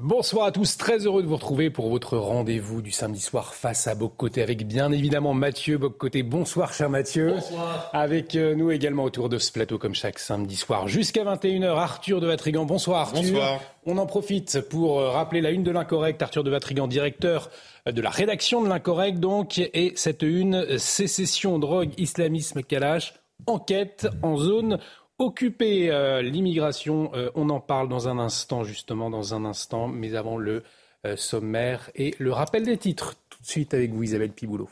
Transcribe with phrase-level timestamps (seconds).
[0.00, 3.88] Bonsoir à tous, très heureux de vous retrouver pour votre rendez-vous du samedi soir face
[3.88, 6.22] à Boccoté avec bien évidemment Mathieu Boccoté.
[6.22, 7.32] Bonsoir cher Mathieu.
[7.32, 7.90] Bonsoir.
[7.92, 12.20] Avec euh, nous également autour de ce plateau comme chaque samedi soir jusqu'à 21h Arthur
[12.20, 12.64] de Vatrigan.
[12.64, 13.22] Bonsoir Arthur.
[13.22, 13.60] Bonsoir.
[13.86, 16.22] On en profite pour euh, rappeler la une de l'incorrect.
[16.22, 17.50] Arthur de Vatrigan, directeur
[17.88, 19.58] euh, de la rédaction de l'incorrect donc.
[19.58, 23.14] Et cette une, sécession, drogue, islamisme, Kalash,
[23.48, 24.78] enquête en zone
[25.18, 25.90] occupée.
[25.90, 29.88] Euh, L'immigration, euh, on en parle dans un instant, justement, dans un instant.
[29.88, 30.62] Mais avant le
[31.06, 33.14] euh, sommaire et le rappel des titres.
[33.28, 34.68] Tout de suite avec vous, Isabelle Piboulot.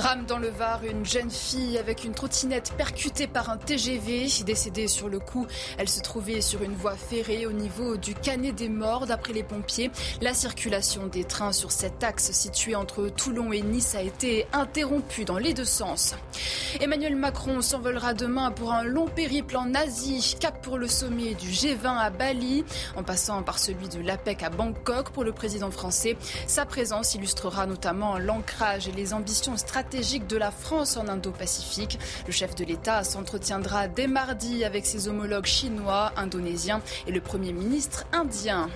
[0.00, 4.28] Drame dans le Var, une jeune fille avec une trottinette percutée par un TGV.
[4.46, 8.54] Décédée sur le coup, elle se trouvait sur une voie ferrée au niveau du Canet
[8.54, 9.04] des Morts.
[9.04, 9.90] D'après les pompiers,
[10.22, 15.26] la circulation des trains sur cet axe situé entre Toulon et Nice a été interrompue
[15.26, 16.14] dans les deux sens.
[16.80, 21.48] Emmanuel Macron s'envolera demain pour un long périple en Asie, cap pour le sommet du
[21.48, 22.64] G20 à Bali,
[22.96, 26.16] en passant par celui de l'APEC à Bangkok pour le président français.
[26.46, 31.98] Sa présence illustrera notamment l'ancrage et les ambitions stratégiques de la France en Indo-Pacifique.
[32.24, 37.52] Le chef de l'État s'entretiendra dès mardi avec ses homologues chinois, indonésiens et le Premier
[37.52, 38.68] ministre indien.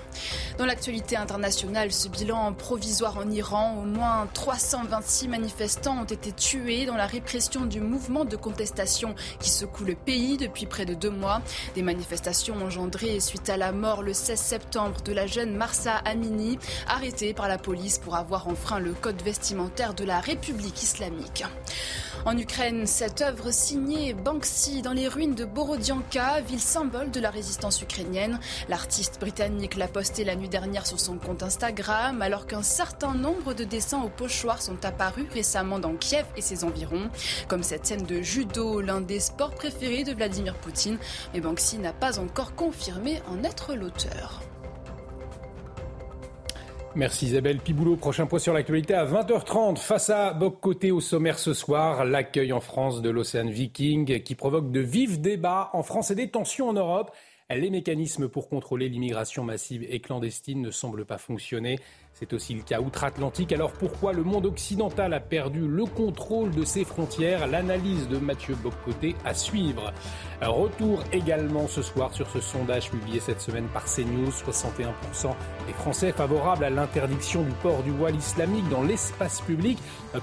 [0.59, 6.85] Dans l'actualité internationale, ce bilan provisoire en Iran, au moins 326 manifestants ont été tués
[6.85, 11.11] dans la répression du mouvement de contestation qui secoue le pays depuis près de deux
[11.11, 11.43] mois.
[11.77, 16.59] Des manifestations engendrées suite à la mort le 16 septembre de la jeune Marsa Amini,
[16.89, 21.04] arrêtée par la police pour avoir enfreint le code vestimentaire de la République islamique.
[22.25, 27.31] En Ukraine, cette œuvre signée Banksy dans les ruines de Borodianka, ville symbole de la
[27.31, 28.41] résistance ukrainienne.
[28.69, 33.53] L'artiste britannique l'a posté la nuit dernière sur son compte Instagram, alors qu'un certain nombre
[33.53, 37.11] de dessins au pochoir sont apparus récemment dans Kiev et ses environs,
[37.49, 40.99] comme cette scène de judo, l'un des sports préférés de Vladimir Poutine.
[41.35, 44.41] Mais Banksy n'a pas encore confirmé en être l'auteur.
[46.97, 47.97] Merci Isabelle Piboulot.
[47.97, 52.05] Prochain point sur l'actualité à 20h30 face à Boc Côté au sommaire ce soir.
[52.05, 56.31] L'accueil en France de l'Océan Viking qui provoque de vifs débats en France et des
[56.31, 57.11] tensions en Europe.
[57.51, 61.79] Les mécanismes pour contrôler l'immigration massive et clandestine ne semblent pas fonctionner.
[62.15, 63.53] C'est aussi le cas outre-Atlantique.
[63.53, 67.47] Alors pourquoi le monde occidental a perdu le contrôle de ses frontières?
[67.47, 69.93] L'analyse de Mathieu Boccoté à suivre.
[70.41, 74.31] Retour également ce soir sur ce sondage publié cette semaine par CNews.
[74.31, 75.35] 61%
[75.67, 79.79] des Français favorables à l'interdiction du port du voile islamique dans l'espace public.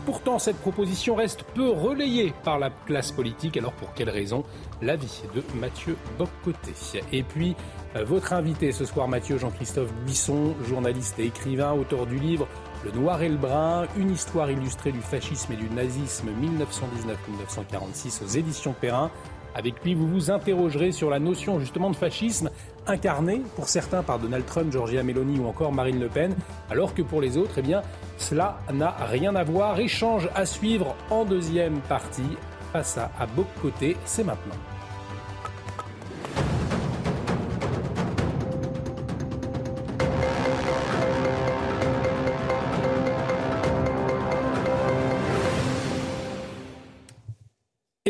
[0.05, 3.57] Pourtant, cette proposition reste peu relayée par la classe politique.
[3.57, 4.43] Alors pour quelle raison?
[4.81, 6.71] L'avis de Mathieu Boccoté.
[7.11, 7.55] Et puis,
[7.95, 12.47] votre invité ce soir, Mathieu Jean-Christophe Buisson, journaliste et écrivain, auteur du livre
[12.85, 18.27] Le Noir et le Brun, une histoire illustrée du fascisme et du nazisme 1919-1946 aux
[18.27, 19.11] éditions Perrin.
[19.53, 22.49] Avec lui, vous vous interrogerez sur la notion justement de fascisme
[22.87, 26.35] incarné pour certains par Donald Trump, Georgia Meloni ou encore Marine Le Pen,
[26.69, 27.81] alors que pour les autres, eh bien,
[28.17, 29.79] cela n'a rien à voir.
[29.79, 32.37] Échange à suivre en deuxième partie
[32.71, 33.27] face à, à
[33.61, 34.70] Côté, c'est maintenant.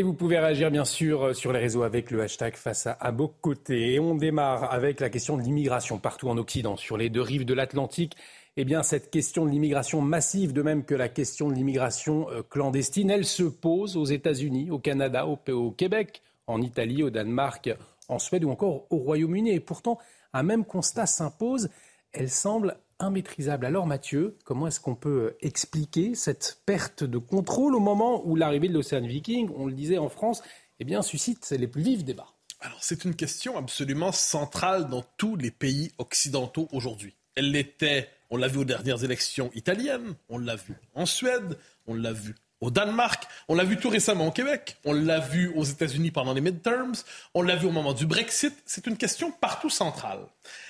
[0.02, 3.12] Et vous pouvez réagir bien sûr sur les réseaux avec le hashtag face à, à
[3.12, 3.94] côté.
[3.94, 7.46] Et on démarre avec la question de l'immigration partout en Occident, sur les deux rives
[7.46, 8.16] de l'Atlantique.
[8.58, 13.12] Eh bien, cette question de l'immigration massive, de même que la question de l'immigration clandestine,
[13.12, 17.70] elle se pose aux États-Unis, au Canada, au, au Québec, en Italie, au Danemark,
[18.08, 19.52] en Suède ou encore au Royaume-Uni.
[19.52, 20.00] Et pourtant,
[20.34, 21.70] un même constat s'impose.
[22.12, 28.22] Elle semble Alors Mathieu, comment est-ce qu'on peut expliquer cette perte de contrôle au moment
[28.28, 30.44] où l'arrivée de l'Océan Viking, on le disait en France,
[30.80, 32.34] eh bien, suscite les plus vifs débats?
[32.60, 37.16] Alors c'est une question absolument centrale dans tous les pays occidentaux aujourd'hui.
[37.34, 41.58] Elle l'était, on l'a vu aux dernières élections italiennes, on l'a vu en Suède,
[41.88, 45.52] on l'a vu au Danemark, on l'a vu tout récemment au Québec, on l'a vu
[45.56, 46.94] aux États-Unis pendant les midterms,
[47.34, 48.54] on l'a vu au moment du Brexit.
[48.66, 50.20] C'est une question partout centrale.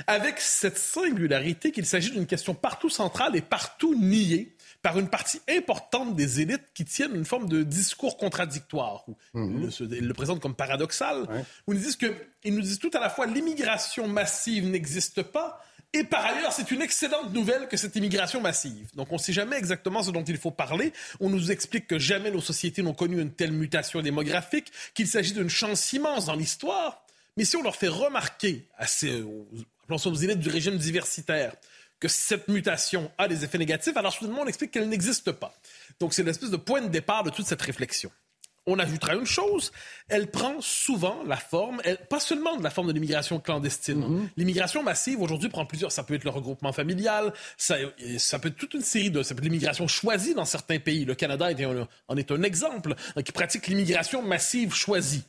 [0.07, 5.41] Avec cette singularité qu'il s'agit d'une question partout centrale et partout niée par une partie
[5.47, 10.55] importante des élites qui tiennent une forme de discours contradictoire, ou ils, le, présentent comme
[10.55, 11.27] paradoxal,
[11.67, 15.21] où ils nous disent que, ils nous disent tout à la fois l'immigration massive n'existe
[15.21, 18.88] pas, et par ailleurs, c'est une excellente nouvelle que cette immigration massive.
[18.95, 20.93] Donc, on ne sait jamais exactement ce dont il faut parler.
[21.19, 25.33] On nous explique que jamais nos sociétés n'ont connu une telle mutation démographique, qu'il s'agit
[25.33, 27.03] d'une chance immense dans l'histoire.
[27.35, 31.53] Mais si on leur fait remarquer à ces, aux élites du régime diversitaire
[31.99, 35.53] que cette mutation a des effets négatifs, alors soudainement on explique qu'elle n'existe pas.
[35.99, 38.11] Donc c'est l'espèce de point de départ de toute cette réflexion.
[38.68, 39.72] On ajoutera une chose,
[40.08, 44.04] elle prend souvent la forme, pas seulement de la forme de l'immigration clandestine.
[44.04, 44.28] Mm-hmm.
[44.38, 45.92] L'immigration massive aujourd'hui prend plusieurs.
[45.92, 47.78] Ça peut être le regroupement familial, ça,
[48.19, 49.24] ça peut être toute une série de.
[49.24, 51.06] Ça peut être l'immigration choisie dans certains pays.
[51.06, 51.50] Le Canada
[52.08, 52.94] en est un exemple
[53.25, 55.24] qui pratique l'immigration massive choisie.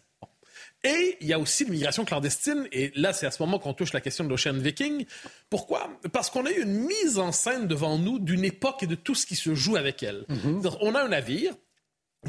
[0.84, 2.66] Et il y a aussi l'immigration clandestine.
[2.72, 5.06] Et là, c'est à ce moment qu'on touche la question de l'Ocean Viking.
[5.48, 5.88] Pourquoi?
[6.12, 9.14] Parce qu'on a eu une mise en scène devant nous d'une époque et de tout
[9.14, 10.26] ce qui se joue avec elle.
[10.28, 10.78] Mm-hmm.
[10.80, 11.54] On a un navire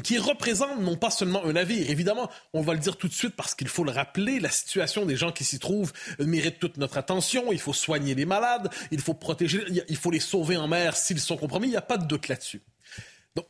[0.02, 1.88] qui représente non pas seulement un navire.
[1.90, 5.06] Évidemment, on va le dire tout de suite parce qu'il faut le rappeler, la situation
[5.06, 7.52] des gens qui s'y trouvent mérite toute notre attention.
[7.52, 11.20] Il faut soigner les malades, il faut protéger, il faut les sauver en mer s'ils
[11.20, 11.68] sont compromis.
[11.68, 12.62] Il n'y a pas de doute là-dessus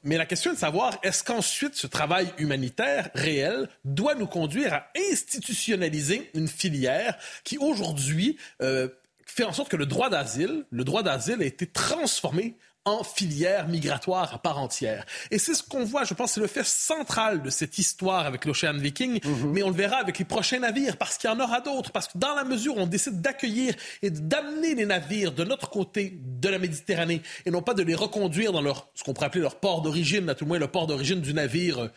[0.02, 4.72] mais la question est de savoir, est-ce qu'ensuite ce travail humanitaire réel doit nous conduire
[4.72, 8.88] à institutionnaliser une filière qui aujourd'hui euh,
[9.26, 13.66] fait en sorte que le droit d'asile, le droit d'asile a été transformé en filière
[13.68, 15.06] migratoire à part entière.
[15.30, 18.44] Et c'est ce qu'on voit, je pense, c'est le fait central de cette histoire avec
[18.44, 19.52] l'Ocean Viking, mhm.
[19.52, 22.08] mais on le verra avec les prochains navires, parce qu'il y en aura d'autres, parce
[22.08, 26.18] que dans la mesure où on décide d'accueillir et d'amener les navires de notre côté
[26.22, 29.42] de la Méditerranée, et non pas de les reconduire dans leur, ce qu'on pourrait appeler
[29.42, 31.88] leur port d'origine, à tout le moins le port d'origine du navire euh,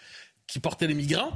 [0.48, 1.34] qui portait les migrants,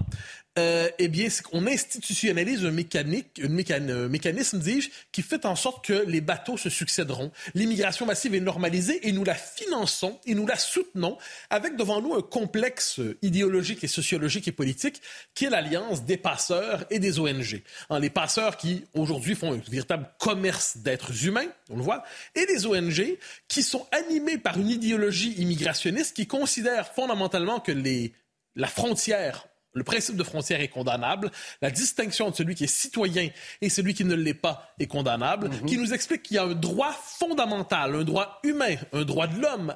[0.60, 6.04] euh, eh bien, qu'on institutionnalise un, mécanique, un mécanisme, dis-je, qui fait en sorte que
[6.08, 7.31] les bateaux se succéderont.
[7.54, 11.18] L'immigration massive est normalisée et nous la finançons et nous la soutenons
[11.50, 15.02] avec devant nous un complexe idéologique et sociologique et politique
[15.36, 17.62] qui est l'alliance des passeurs et des ONG.
[17.90, 22.04] Hein, les passeurs qui, aujourd'hui, font un véritable commerce d'êtres humains, on le voit,
[22.36, 23.18] et les ONG
[23.48, 28.13] qui sont animés par une idéologie immigrationniste qui considère fondamentalement que les,
[28.56, 31.31] la frontière le principe de frontière est condamnable.
[31.62, 33.30] La distinction entre celui qui est citoyen
[33.62, 35.50] et celui qui ne l'est pas est condamnable.
[35.50, 35.65] Mhm.
[35.65, 39.39] Qui nous explique qu'il y a un droit fondamental, un droit humain, un droit de
[39.39, 39.75] l'homme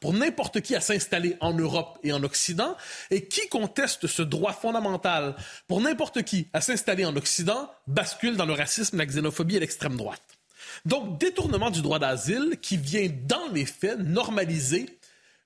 [0.00, 2.76] pour n'importe qui à s'installer en Europe et en Occident.
[3.10, 5.34] Et qui conteste ce droit fondamental
[5.66, 9.96] pour n'importe qui à s'installer en Occident bascule dans le racisme, la xénophobie et l'extrême
[9.96, 10.22] droite.
[10.84, 14.98] Donc, détournement du droit d'asile qui vient dans les faits normaliser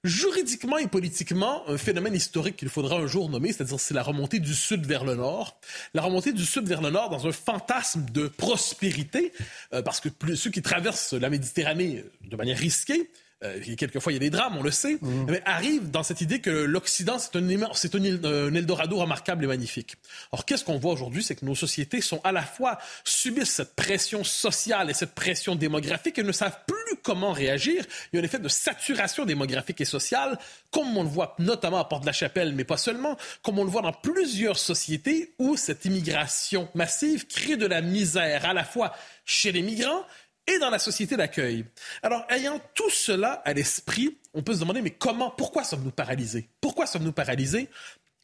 [0.06, 4.38] juridiquement et politiquement un phénomène historique qu'il faudra un jour nommer, c'est-à-dire c'est la remontée
[4.38, 5.58] du sud vers le nord.
[5.94, 9.32] La remontée du sud vers le nord dans un fantasme de prospérité,
[9.72, 13.10] euh, parce que plus, ceux qui traversent la Méditerranée de manière risquée,
[13.44, 15.26] euh, quelquefois il y a des drames, on le sait, mmh.
[15.28, 19.96] mais arrive dans cette idée que l'Occident, c'est un, c'est un, Eldorado remarquable et magnifique.
[20.32, 23.76] Or, qu'est-ce qu'on voit aujourd'hui, c'est que nos sociétés sont à la fois subissent cette
[23.76, 27.84] pression sociale et cette pression démographique et ne savent plus comment réagir.
[28.12, 30.36] Il y a un effet de saturation démographique et sociale,
[30.72, 33.92] comme on le voit notamment à Porte-la-Chapelle, mais pas seulement, comme on le voit dans
[33.92, 38.92] plusieurs sociétés où cette immigration massive crée de la misère à la fois
[39.24, 40.04] chez les migrants,
[40.48, 41.64] et dans la société d'accueil.
[42.02, 46.48] Alors, ayant tout cela à l'esprit, on peut se demander, mais comment, pourquoi sommes-nous paralysés?
[46.60, 47.68] Pourquoi sommes-nous paralysés?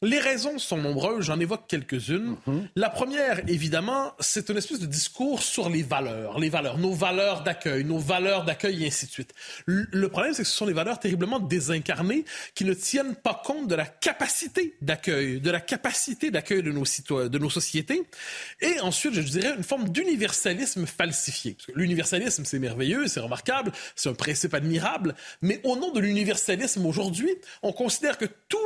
[0.02, 2.36] Les raisons sont nombreuses, j'en évoque quelques-unes.
[2.46, 2.68] Mhm.
[2.74, 7.44] La première, évidemment, c'est une espèce de discours sur les valeurs, les valeurs, nos valeurs
[7.44, 9.32] d'accueil, nos valeurs d'accueil et ainsi de suite.
[9.66, 12.24] Le problème, c'est que ce sont des valeurs terriblement désincarnées
[12.56, 16.84] qui ne tiennent pas compte de la capacité d'accueil, de la capacité d'accueil de nos
[16.84, 18.02] citoyens, de nos sociétés.
[18.60, 21.56] Et ensuite, je dirais une forme d'universalisme falsifié.
[21.74, 27.30] L'universalisme, c'est merveilleux, c'est remarquable, c'est un principe admirable, mais au nom de l'universalisme aujourd'hui,
[27.62, 28.58] on considère que tout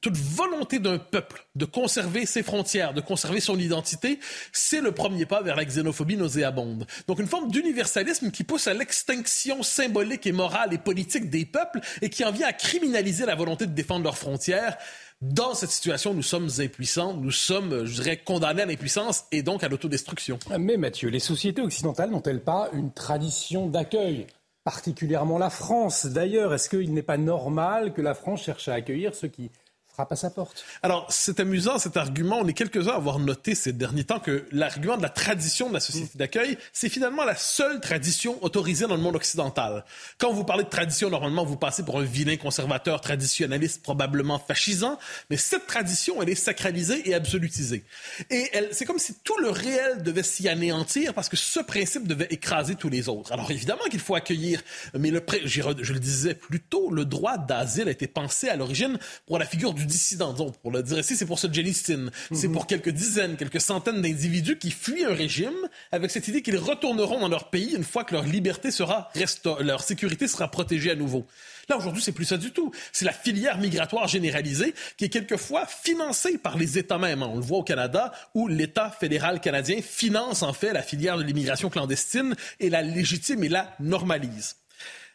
[0.00, 4.18] toute volonté d'un peuple de conserver ses frontières, de conserver son identité,
[4.52, 6.86] c'est le premier pas vers la xénophobie nauséabonde.
[7.06, 11.80] Donc une forme d'universalisme qui pousse à l'extinction symbolique et morale et politique des peuples
[12.02, 14.76] et qui en vient à criminaliser la volonté de défendre leurs frontières.
[15.20, 19.64] Dans cette situation, nous sommes impuissants, nous sommes, je dirais, condamnés à l'impuissance et donc
[19.64, 20.38] à l'autodestruction.
[20.58, 24.28] Mais Mathieu, les sociétés occidentales n'ont-elles pas une tradition d'accueil
[24.62, 26.06] particulièrement la France?
[26.06, 29.50] D'ailleurs, est-ce qu'il n'est pas normal que la France cherche à accueillir ceux qui
[29.98, 30.64] frappe à sa porte.
[30.84, 32.38] Alors, c'est amusant cet argument.
[32.40, 35.74] On est quelques-uns à avoir noté ces derniers temps que l'argument de la tradition de
[35.74, 36.18] la société mm.
[36.18, 39.84] d'accueil, c'est finalement la seule tradition autorisée dans le monde occidental.
[40.18, 45.00] Quand vous parlez de tradition, normalement, vous passez pour un vilain conservateur traditionnaliste, probablement fascisant,
[45.30, 47.82] mais cette tradition, elle est sacralisée et absolutisée.
[48.30, 52.28] Et c'est comme si tout le réel devait s'y anéantir parce que ce principe devait
[52.30, 53.32] écraser tous les autres.
[53.32, 54.62] Alors, évidemment qu'il faut accueillir,
[54.94, 58.96] mais le, je le disais plus tôt, le droit d'asile a été pensé à l'origine
[59.26, 60.32] pour la figure du dissident.
[60.32, 62.10] Donc, pour le dire ici, c'est pour ce Solzhenitsyn.
[62.32, 62.54] C'est mhm.
[62.54, 65.56] pour quelques dizaines, quelques centaines d'individus qui fuient un régime
[65.90, 69.10] avec cette idée qu'ils retourneront dans leur pays une fois que leur liberté sera
[69.60, 71.26] leur sécurité sera protégée à nouveau.
[71.68, 72.72] Là, aujourd'hui, c'est plus ça du tout.
[72.92, 77.22] C'est la filière migratoire généralisée qui est quelquefois financée par les États mêmes.
[77.22, 81.22] On le voit au Canada, où l'État fédéral canadien finance en fait la filière de
[81.22, 84.56] l'immigration clandestine et la légitime et la normalise.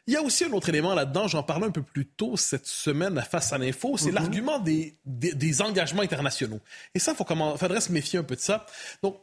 [0.06, 2.68] Il y a aussi un autre élément là-dedans, j'en parlais un peu plus tôt cette
[2.68, 4.16] semaine à Face à l'info, c'est mhm.
[4.16, 6.60] l'argument des, des, engagements internationaux.
[6.94, 8.66] Et ça, il faudrait se méfier un peu de ça.
[9.02, 9.18] Donc,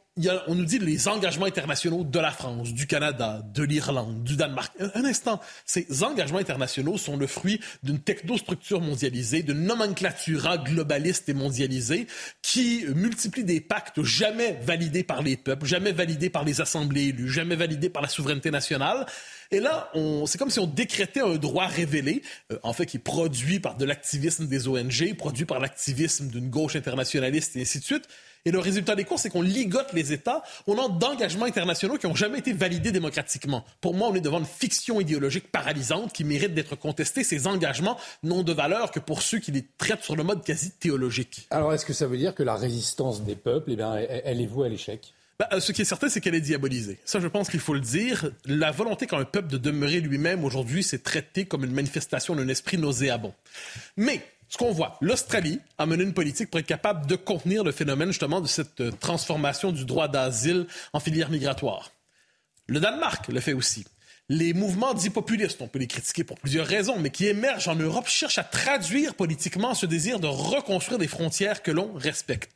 [0.46, 4.72] on nous dit les engagements internationaux de la France, du Canada, de l'Irlande, du Danemark.
[4.94, 11.34] Un, instant, ces engagements internationaux sont le fruit d'une technostructure mondialisée, d'une nomenclatura globaliste et
[11.34, 12.06] mondialisée
[12.42, 17.28] qui multiplie des pactes jamais validés par les peuples, jamais validés par les assemblées élues,
[17.28, 19.06] jamais validés par la souveraineté nationale.
[19.52, 19.90] Et là,
[20.26, 22.22] c'est comme si on décrétait un droit révélé,
[22.52, 26.50] euh, en fait, qui est produit par de l'activisme des ONG, produit par l'activisme d'une
[26.50, 28.08] gauche internationaliste et ainsi de suite.
[28.44, 32.06] Et le résultat des cours, c'est qu'on ligote les États au nom d'engagements internationaux qui
[32.06, 33.64] n'ont jamais été validés démocratiquement.
[33.80, 37.22] Pour moi, on est devant une fiction idéologique paralysante qui mérite d'être contestée.
[37.22, 40.70] Ces engagements n'ont de valeur que pour ceux qui les traitent sur le mode quasi
[40.70, 41.46] théologique.
[41.50, 44.46] Alors, est-ce que ça veut dire que la résistance des peuples, eh bien, elle est
[44.46, 45.12] vouée à l'échec?
[45.40, 46.98] Bah, euh, ce qui est certain, c'est qu'elle est diabolisée.
[47.06, 48.30] Ça, je pense qu'il faut le dire.
[48.44, 52.76] La volonté qu'un peuple de demeurer lui-même aujourd'hui, c'est traité comme une manifestation d'un esprit
[52.76, 53.32] nauséabond.
[53.96, 54.20] Mais
[54.50, 58.08] ce qu'on voit, l'Australie a mené une politique pour être capable de contenir le phénomène
[58.08, 61.92] justement de cette euh, transformation du droit d'asile en filière migratoire.
[62.66, 63.86] Le Danemark le fait aussi.
[64.32, 67.74] Les mouvements dits populistes, on peut les critiquer pour plusieurs raisons, mais qui émergent en
[67.74, 72.52] Europe, cherchent à traduire politiquement ce désir de reconstruire des frontières que l'on respecte.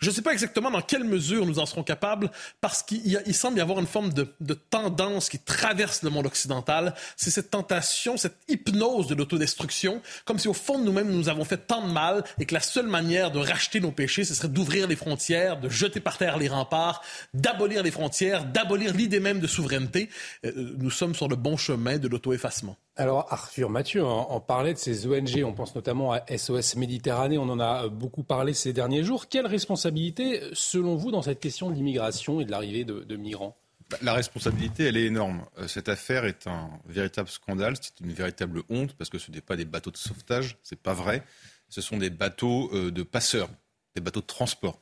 [0.00, 2.30] Je ne sais pas exactement dans quelle mesure nous en serons capables,
[2.62, 6.94] parce qu'il semble y avoir une forme de, tendance qui traverse le monde occidental.
[7.16, 11.44] C'est cette tentation, cette hypnose de l'autodestruction, comme si au fond de nous-mêmes nous avons
[11.44, 14.48] fait tant de mal et que la seule manière de racheter nos péchés, ce serait
[14.48, 17.02] d'ouvrir les frontières, de jeter par terre les remparts,
[17.34, 20.08] d'abolir les frontières, d'abolir l'idée même de souveraineté.
[20.46, 22.76] Euh, nous sommes sur le bon chemin de l'auto-effacement.
[22.96, 27.48] Alors Arthur Mathieu en, parlait de ces ONG, on pense notamment à SOS Méditerranée, on
[27.48, 29.28] en a beaucoup parlé ces derniers jours.
[29.28, 33.56] Quelle responsabilité, selon vous, dans cette question de l'immigration et de l'arrivée de, migrants?
[33.90, 35.44] Bah, la responsabilité, elle est énorme.
[35.58, 39.40] Euh, cette affaire est un véritable scandale, c'est une véritable honte parce que ce n'est
[39.40, 41.24] pas des bateaux de sauvetage, c'est pas vrai.
[41.68, 43.48] Ce sont des bateaux euh, de passeurs,
[43.94, 44.80] des bateaux de transport.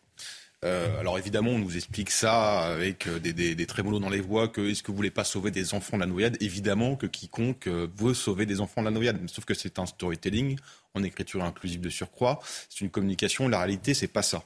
[0.64, 4.20] Euh, alors évidemment, on nous explique ça avec euh, des, des, des trémolos dans les
[4.20, 6.36] voix, que est-ce que vous voulez pas sauver des enfants de la noyade?
[6.40, 9.86] Évidemment que quiconque euh, veut sauver des enfants de la noyade, sauf que c'est un
[9.86, 10.58] storytelling
[10.94, 12.40] en écriture inclusive de surcroît.
[12.68, 13.48] C'est une communication.
[13.48, 14.42] La réalité, c'est pas ça.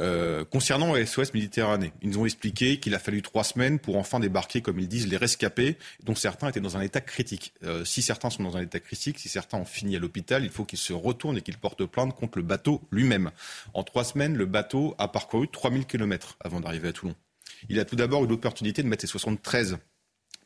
[0.00, 4.18] Euh, concernant SOS Méditerranée, ils nous ont expliqué qu'il a fallu trois semaines pour enfin
[4.18, 7.52] débarquer, comme ils disent, les rescapés, dont certains étaient dans un état critique.
[7.64, 10.50] Euh, si certains sont dans un état critique, si certains ont fini à l'hôpital, il
[10.50, 13.30] faut qu'ils se retournent et qu'ils portent plainte contre le bateau lui-même.
[13.74, 17.14] En trois semaines, le bateau a parcouru 3000 km avant d'arriver à Toulon.
[17.68, 19.78] Il a tout d'abord eu l'opportunité de mettre ses 73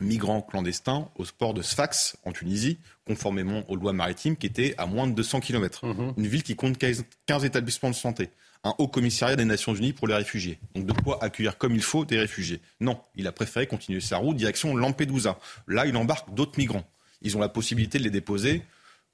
[0.01, 4.87] migrants clandestins au port de Sfax, en Tunisie, conformément aux lois maritimes, qui étaient à
[4.87, 5.87] moins de 200 km.
[5.87, 6.15] Mhm.
[6.17, 8.31] Une ville qui compte 15 établissements de santé.
[8.65, 10.59] Un haut commissariat des Nations Unies pour les réfugiés.
[10.75, 12.61] Donc de quoi accueillir comme il faut des réfugiés.
[12.81, 15.39] Non, il a préféré continuer sa route direction Lampedusa.
[15.69, 16.85] Là, il embarque d'autres migrants.
[17.21, 18.63] Ils ont la possibilité de les déposer,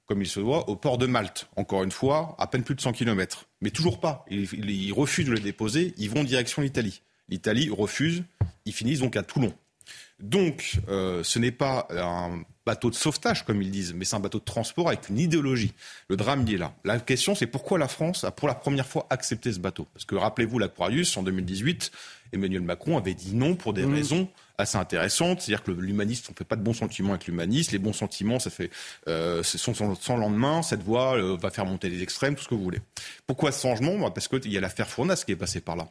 [0.05, 1.47] comme il se doit, au port de Malte.
[1.55, 3.47] Encore une fois, à peine plus de 100 km.
[3.61, 4.25] Mais toujours pas.
[4.29, 5.93] Ils, refusent de les déposer.
[5.97, 7.01] Ils vont direction l'Italie.
[7.29, 8.23] L'Italie refuse.
[8.65, 9.53] Ils finissent donc à Toulon.
[10.19, 14.19] Donc, euh, ce n'est pas un bateau de sauvetage, comme ils disent, mais c'est un
[14.19, 15.73] bateau de transport avec une idéologie.
[16.09, 16.73] Le drame y est là.
[16.83, 19.87] La question, c'est pourquoi la France a pour la première fois accepté ce bateau?
[19.93, 21.91] Parce que rappelez-vous l'Aquarius, en 2018,
[22.33, 23.93] Emmanuel Macron avait dit non pour des mmh.
[23.93, 25.41] raisons assez intéressantes.
[25.41, 27.71] C'est-à-dire que l'humaniste, on ne fait pas de bons sentiments avec l'humaniste.
[27.71, 28.69] Les bons sentiments, ça fait,
[29.07, 30.61] euh, sont sans, lendemain.
[30.61, 32.79] Cette voie euh, va faire monter les extrêmes, tout ce que vous voulez.
[33.27, 34.11] Pourquoi ce changement?
[34.11, 35.87] Parce qu'il y a l'affaire Fournas qui est passée par là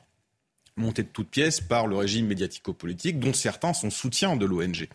[0.76, 4.88] montée de toutes pièces par le régime médiatico-politique, dont certains sont soutiens de l'ONG.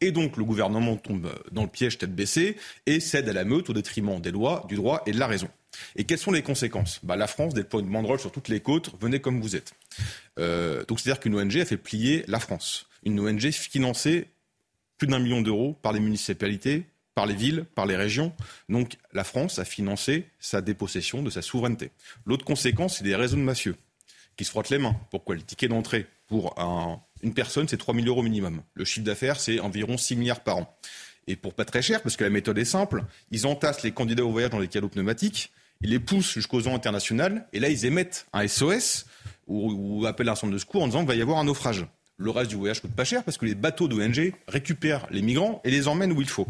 [0.00, 3.70] Et donc le gouvernement tombe dans le piège tête baissée et cède à la meute
[3.70, 5.48] au détriment des lois, du droit et de la raison.
[5.96, 7.00] Et quelles sont les conséquences?
[7.02, 9.72] Bah, La France, d'être une banderole sur toutes les côtes, venez comme vous êtes.
[10.38, 12.86] Euh, donc c'est-à-dire qu'une ONG a fait plier la France.
[13.04, 14.28] Une ONG financée
[14.98, 16.84] plus d'un million d'euros par les municipalités,
[17.14, 18.32] par les villes, par les régions.
[18.68, 21.90] Donc la France a financé sa dépossession de sa souveraineté.
[22.26, 23.76] L'autre conséquence, c'est des réseaux de mafieux
[24.36, 24.96] qui se frottent les mains.
[25.10, 26.54] Pourquoi Le ticket d'entrée pour
[27.22, 28.62] une personne, c'est 3 000 euros minimum.
[28.74, 30.78] Le chiffre d'affaires, c'est environ 6 milliards par an.
[31.26, 34.24] Et pour pas très cher, parce que la méthode est simple, ils entassent les candidats
[34.24, 37.84] au voyage dans les cadeaux pneumatiques, ils les poussent jusqu'aux eaux internationales, et là, ils
[37.86, 39.06] émettent un SOS
[39.46, 41.86] ou, ou appellent un centre de secours en disant qu'il va y avoir un naufrage.
[42.16, 45.60] Le reste du voyage coûte pas cher parce que les bateaux d'ONG récupèrent les migrants
[45.64, 46.46] et les emmènent où il faut.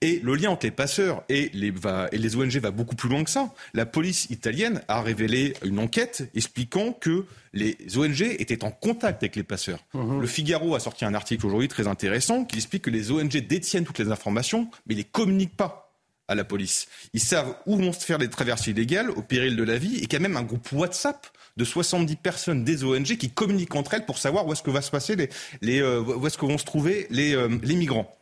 [0.00, 1.72] Et le lien entre les passeurs et les,
[2.12, 3.52] et les ONG va beaucoup plus loin que ça.
[3.74, 9.36] La police italienne a révélé une enquête expliquant que les ONG étaient en contact avec
[9.36, 9.78] les passeurs.
[9.94, 10.20] Mhm.
[10.20, 13.84] Le Figaro a sorti un article aujourd'hui très intéressant qui explique que les ONG détiennent
[13.84, 15.86] toutes les informations, mais ne les communiquent pas
[16.28, 16.88] à la police.
[17.12, 20.00] Ils savent où vont se faire des traversées illégales au péril de la vie et
[20.02, 21.26] qu'il y a même un groupe WhatsApp
[21.56, 24.82] de 70 personnes des ONG qui communiquent entre elles pour savoir où est-ce que va
[24.82, 25.30] se passer les,
[25.62, 28.15] les euh, où est-ce que vont se trouver les, euh, les migrants.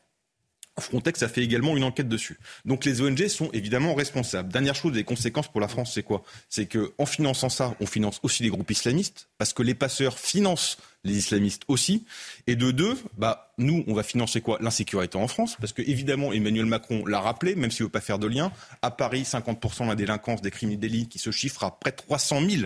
[0.80, 2.38] Frontex a fait également une enquête dessus.
[2.64, 4.52] Donc les ONG sont évidemment responsables.
[4.52, 6.22] Dernière chose, les conséquences pour la France, c'est quoi?
[6.48, 10.78] C'est qu'en finançant ça, on finance aussi les groupes islamistes, parce que les passeurs financent
[11.04, 12.04] les islamistes aussi.
[12.46, 14.58] Et de deux, bah, nous, on va financer quoi?
[14.60, 18.00] L'insécurité en France, parce que évidemment, Emmanuel Macron l'a rappelé, même s'il ne veut pas
[18.00, 18.50] faire de lien.
[18.82, 21.92] À Paris, 50% de la délinquance des crimes et délits qui se chiffre à près
[21.92, 22.62] de 300 000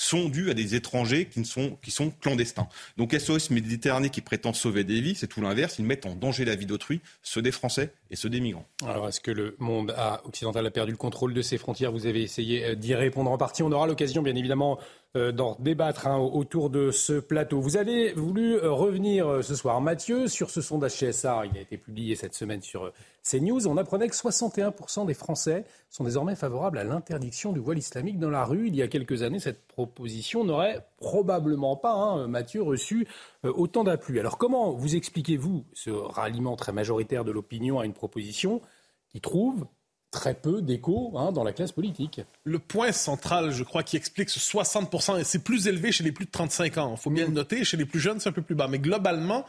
[0.00, 2.68] sont dus à des étrangers qui, sont, qui sont clandestins.
[2.96, 5.78] Donc SOS Méditerranée qui prétend sauver des vies, c'est tout l'inverse.
[5.78, 8.64] Ils mettent en danger la vie d'autrui, ceux des Français et ceux des migrants.
[8.82, 9.94] Alors est-ce que le monde
[10.24, 11.92] occidental a perdu le contrôle de ses frontières?
[11.92, 13.62] Vous avez essayé euh, d'y répondre en partie.
[13.62, 14.78] On aura l'occasion bien évidemment
[15.14, 17.60] d'en débattre hein, autour de ce plateau.
[17.60, 21.46] Vous avez voulu euh, revenir ce soir, Mathieu, sur ce sondage CSA.
[21.50, 22.92] Il a été publié cette semaine sur
[23.28, 23.66] CNews.
[23.66, 28.30] On apprenait que 61% des Français sont désormais favorables à l'interdiction du voile islamique dans
[28.30, 28.68] la rue.
[28.68, 33.08] Il y a quelques années, cette proposition n'aurait probablement pas, hein, Mathieu, reçu
[33.44, 34.20] euh, autant d'appui.
[34.20, 38.60] Alors comment vous expliquez-vous ce ralliement très majoritaire de l'opinion à une proposition
[39.08, 39.66] qui trouve
[40.10, 42.20] très peu d'écho hein, dans la classe politique.
[42.44, 46.12] Le point central, je crois, qui explique ce 60%, et c'est plus élevé chez les
[46.12, 48.32] plus de 35 ans, il faut bien le noter, chez les plus jeunes, c'est un
[48.32, 48.68] peu plus bas.
[48.68, 49.44] Mais globalement,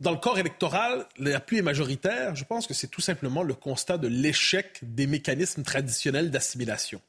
[0.00, 2.34] dans le corps électoral, l'appui est majoritaire.
[2.34, 7.00] Je pense que c'est tout simplement le constat de l'échec des mécanismes traditionnels d'assimilation.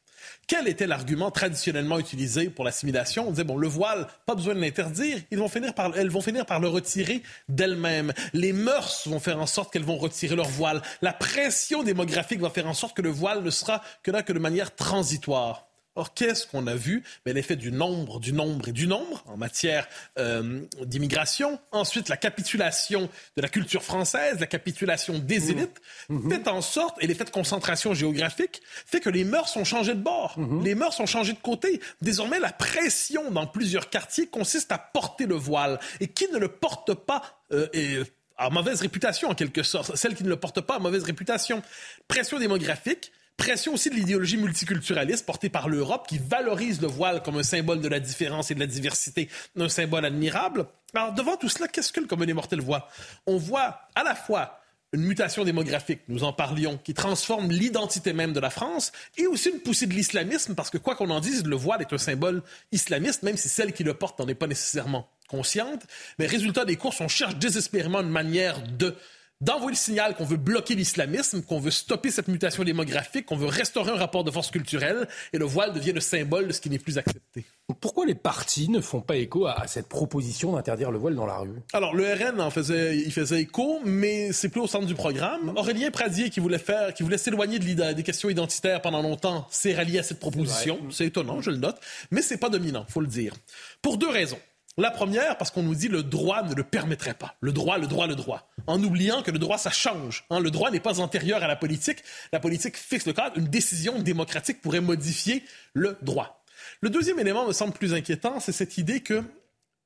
[0.48, 3.28] Quel était l'argument traditionnellement utilisé pour l'assimilation?
[3.28, 6.22] On disait, bon, le voile, pas besoin de l'interdire, ils vont finir par, elles vont
[6.22, 8.14] finir par le retirer d'elles-mêmes.
[8.34, 10.82] Les mœurs vont faire en sorte qu'elles vont retirer leur voile.
[11.02, 14.34] La pression démographique va faire en sorte que le voile ne sera que là que
[14.34, 15.68] de manière transitoire.
[15.96, 19.38] Or, qu'est-ce qu'on a vu ben, L'effet du nombre, du nombre et du nombre en
[19.38, 21.60] matière euh, d'immigration.
[21.72, 25.50] Ensuite, la capitulation de la culture française, la capitulation des mmh.
[25.52, 26.30] élites, mmh.
[26.30, 30.02] fait en sorte, et l'effet de concentration géographique, fait que les mœurs ont changé de
[30.02, 30.40] bord.
[30.40, 30.64] Mmh.
[30.64, 31.80] Les mœurs ont changé de côté.
[32.02, 35.80] Désormais, la pression dans plusieurs quartiers consiste à porter le voile.
[36.00, 38.04] Et qui ne le porte pas euh,
[38.38, 39.96] a mauvaise réputation, en quelque sorte.
[39.96, 41.62] Celle qui ne le porte pas a mauvaise réputation.
[42.08, 47.38] Pression démographique Pression aussi de l'idéologie multiculturaliste portée par l'Europe qui valorise le voile comme
[47.38, 50.68] un symbole de la différence et de la diversité, un symbole admirable.
[50.94, 52.88] Alors devant tout cela, qu'est-ce que le commun des mortels voit?
[53.26, 54.60] On voit à la fois
[54.94, 59.50] une mutation démographique, nous en parlions, qui transforme l'identité même de la France, et aussi
[59.50, 62.44] une poussée de l'islamisme, parce que quoi qu'on en dise, le voile est un symbole
[62.72, 65.82] islamiste, même si celle qui le porte n'en est pas nécessairement consciente.
[66.20, 68.96] Mais résultat des courses, on cherche désespérément une manière de
[69.44, 73.48] d'envoyer le signal qu'on veut bloquer l'islamisme, qu'on veut stopper cette mutation démographique, qu'on veut
[73.48, 76.70] restaurer un rapport de force culturelle, et le voile devient le symbole de ce qui
[76.70, 77.46] n'est plus accepté.
[77.82, 81.38] Pourquoi les partis ne font pas écho à cette proposition d'interdire le voile dans la
[81.38, 81.50] rue?
[81.74, 85.54] Alors, le RN en faisait, il faisait écho, mais c'est plus au centre du programme.
[85.56, 89.74] Aurélien Pradier, qui voulait faire, qui voulait s'éloigner de des questions identitaires pendant longtemps, s'est
[89.74, 90.80] rallié à cette proposition.
[90.92, 91.80] C'est étonnant, je le note,
[92.12, 93.34] mais c'est pas dominant, faut le dire.
[93.82, 94.40] Pour deux raisons.
[94.78, 97.36] La première, parce qu'on nous dit le droit ne le permettrait pas.
[97.42, 98.50] Le droit, le droit, le droit.
[98.66, 100.26] En oubliant que le droit, ça change.
[100.32, 100.40] Hein.
[100.40, 102.04] Le droit n'est pas antérieur à la politique.
[102.32, 103.38] La politique fixe le cadre.
[103.38, 106.44] Une décision démocratique pourrait modifier le droit.
[106.82, 109.24] Le deuxième élément me semble plus inquiétant, c'est cette idée que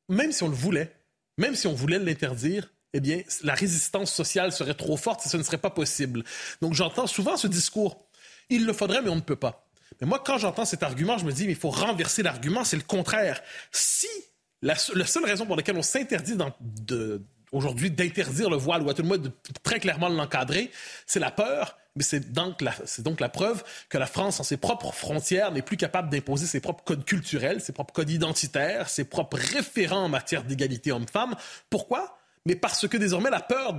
[0.10, 0.94] même si on le voulait,
[1.38, 5.38] même si on voulait l'interdire, eh bien, la résistance sociale serait trop forte et ce
[5.38, 6.24] ne serait pas possible.
[6.62, 8.08] Donc j'entends souvent ce discours.
[8.50, 9.68] Il le faudrait, mais on ne peut pas.
[10.00, 12.78] Mais moi, quand j'entends cet argument, je me dis, mais il faut renverser l'argument, c'est
[12.78, 13.42] le contraire.
[13.72, 14.08] Si
[14.62, 16.36] la, seule raison pour laquelle on s'interdit
[17.52, 19.32] aujourd'hui d'interdire le voile ou à tout le moins de
[19.64, 20.72] très clairement l'encadrer,
[21.06, 21.78] c'est la peur.
[21.96, 22.64] Mais c'est donc,
[23.00, 26.60] donc la preuve que la France, en ses propres frontières, n'est plus capable d'imposer ses
[26.60, 31.36] propres codes culturels, ses propres codes identitaires, ses propres référents en matière d'égalité homme-femme.
[31.72, 32.20] Pourquoi?
[32.46, 33.74] Mais parce que désormais, la peur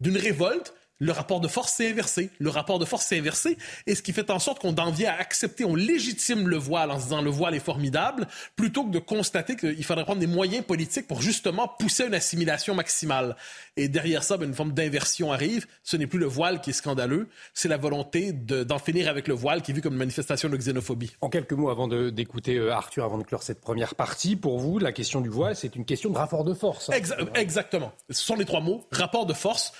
[0.00, 0.74] d'une révolte
[1.04, 2.30] le rapport de force s'est inversé.
[2.38, 5.10] Le rapport de force s'est inversé, et ce qui fait en sorte qu'on en vient
[5.10, 8.90] à accepter, on légitime le voile en se disant le voile est formidable, plutôt que
[8.90, 13.36] de constater qu'il faudrait prendre des moyens politiques pour justement pousser une assimilation maximale.
[13.76, 15.66] Et derrière ça, ben, une forme d'inversion arrive.
[15.82, 19.34] Ce n'est plus le voile qui est scandaleux, c'est la volonté d'en finir avec le
[19.34, 21.12] voile qui est vu comme une manifestation de xénophobie.
[21.20, 24.78] En quelques mots, avant d'écouter euh, Arthur, avant de clore cette première partie, pour vous,
[24.78, 26.88] la question du voile, c'est une question de rapport de force.
[26.88, 26.94] Hein.
[27.34, 27.92] exactement.
[28.08, 28.86] Ce sont les trois mots.
[28.90, 29.74] Rapport de force.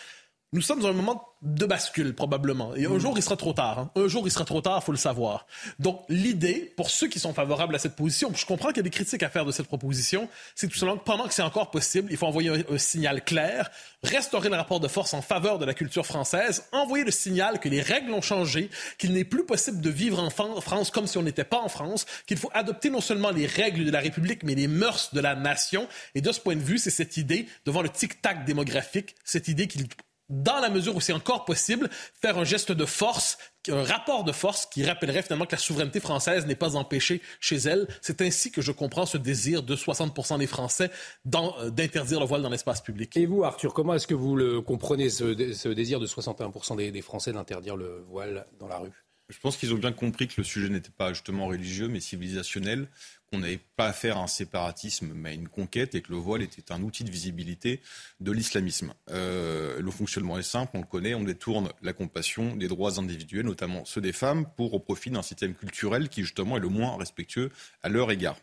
[0.54, 2.76] Nous sommes dans un moment de bascule, probablement.
[2.76, 2.98] Et un mm.
[3.00, 3.78] jour, il sera trop tard.
[3.80, 3.90] Hein.
[3.96, 5.48] Un jour, il sera trop tard, il faut le savoir.
[5.80, 8.84] Donc, l'idée, pour ceux qui sont favorables à cette position, je comprends qu'il y a
[8.84, 11.72] des critiques à faire de cette proposition, c'est tout simplement que pendant que c'est encore
[11.72, 13.68] possible, il faut envoyer un, signal clair,
[14.04, 17.68] restaurer le rapport de force en faveur de la culture française, envoyer le signal que
[17.68, 21.22] les règles ont changé, qu'il n'est plus possible de vivre en France comme si on
[21.22, 24.54] n'était pas en France, qu'il faut adopter non seulement les règles de la République, mais
[24.54, 25.88] les mœurs de la nation.
[26.14, 29.66] Et de ce point de vue, c'est cette idée, devant le tic-tac démographique, cette idée
[29.66, 29.88] qu'il
[30.28, 34.32] dans la mesure où c'est encore possible, faire un geste de force, un rapport de
[34.32, 37.87] force qui rappellerait finalement que la souveraineté française n'est pas empêchée chez elle.
[38.00, 40.90] C'est ainsi que je comprends ce désir de 60 des Français
[41.34, 43.16] euh, d'interdire le voile dans l'espace public.
[43.16, 46.50] Et vous, Arthur, comment est-ce que vous le comprenez, ce, désir de 61
[46.90, 49.03] des Français d'interdire le voile dans la rue?
[49.30, 52.88] Je pense qu'ils ont bien compris que le sujet n'était pas justement religieux, mais civilisationnel,
[53.30, 56.42] qu'on n'avait pas affaire à un séparatisme, mais à une conquête, et que le voile
[56.42, 57.80] était un outil de visibilité
[58.20, 58.92] de l'islamisme.
[59.10, 63.46] Euh, le fonctionnement est simple, on le connaît, on détourne la compassion des droits individuels,
[63.46, 66.96] notamment ceux des femmes, pour au profit d'un système culturel qui justement est le moins
[66.96, 67.50] respectueux
[67.82, 68.37] à leur égard.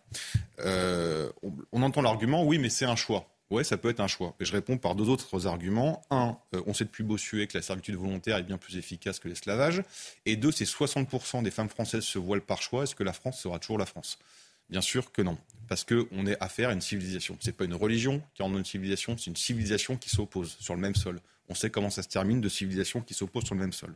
[0.60, 1.32] Euh,
[1.72, 3.28] on entend l'argument, oui, mais c'est un choix.
[3.52, 4.34] Oui, ça peut être un choix.
[4.40, 6.02] Et je réponds par deux autres arguments.
[6.10, 9.28] Un, euh, on sait depuis Bossuet que la servitude volontaire est bien plus efficace que
[9.28, 9.84] l'esclavage.
[10.26, 12.84] Et deux, c'est 60% des femmes françaises se voilent par choix.
[12.84, 14.18] Est-ce que la France sera toujours la France?
[14.70, 15.38] Bien sûr que non.
[15.68, 17.36] Parce qu'on est affaire à une civilisation.
[17.42, 20.74] Ce n'est pas une religion qui en une civilisation, c'est une civilisation qui s'oppose sur
[20.74, 21.20] le même sol.
[21.52, 23.94] On sait comment ça se termine de civilisations qui s'opposent sur le même sol.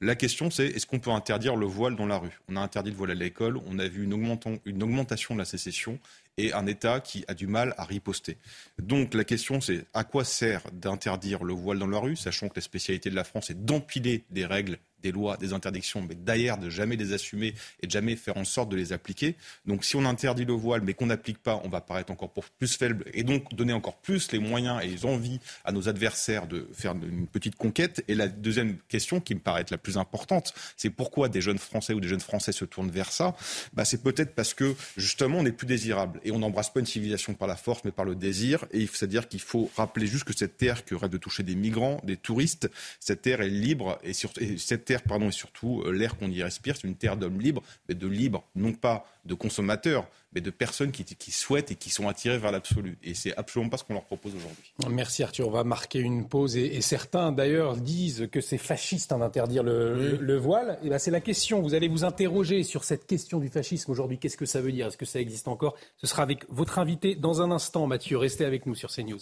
[0.00, 2.38] La question, c'est est-ce qu'on peut interdire le voile dans la rue?
[2.48, 5.98] On a interdit le voile à l'école, on a vu une, augmentation de la sécession
[6.38, 8.38] et un État qui a du mal à riposter.
[8.78, 12.54] Donc la question, c'est à quoi sert d'interdire le voile dans la rue, sachant que
[12.54, 16.58] la spécialité de la France est d'empiler des règles des lois, des interdictions, mais d'ailleurs
[16.58, 19.36] de jamais les assumer et de jamais faire en sorte de les appliquer.
[19.66, 22.76] Donc si on interdit le voile mais qu'on n'applique pas, on va paraître encore plus
[22.76, 26.68] faible et donc donner encore plus les moyens et les envies à nos adversaires de
[26.72, 28.04] faire une petite conquête.
[28.08, 31.58] Et la deuxième question qui me paraît être la plus importante, c'est pourquoi des jeunes
[31.58, 33.36] Français ou des jeunes Français se tournent vers ça?
[33.72, 36.86] Bah, C'est peut-être parce que justement on n'est plus désirable et on n'embrasse pas une
[36.86, 38.64] civilisation par la force mais par le désir.
[38.72, 42.00] Et c'est-à-dire qu'il faut rappeler juste que cette terre qui rêve de toucher des migrants,
[42.04, 46.16] des touristes, cette terre est libre et, sur, et cette pardon, et surtout euh, l'air
[46.18, 50.06] qu'on y respire, c'est une terre d'hommes libres, mais de libres, non pas de consommateurs,
[50.34, 52.98] mais de personnes qui, souhaitent et qui sont attirées vers l'absolu.
[53.02, 54.72] Et c'est absolument pas ce qu'on leur propose aujourd'hui.
[54.90, 55.48] Merci Arthur.
[55.48, 56.56] On va marquer une pause.
[56.56, 60.78] Et, certains d'ailleurs disent que c'est fasciste hein, d'interdire le, voile.
[60.82, 61.60] Et ben, c'est la question.
[61.60, 64.18] Vous allez vous interroger sur cette question du fascisme aujourd'hui.
[64.18, 64.88] Qu'est-ce que ça veut dire?
[64.88, 65.76] Est-ce que ça existe encore?
[65.98, 68.16] Ce sera avec votre invité dans un instant, Mathieu.
[68.16, 69.20] Restez avec nous sur CNews.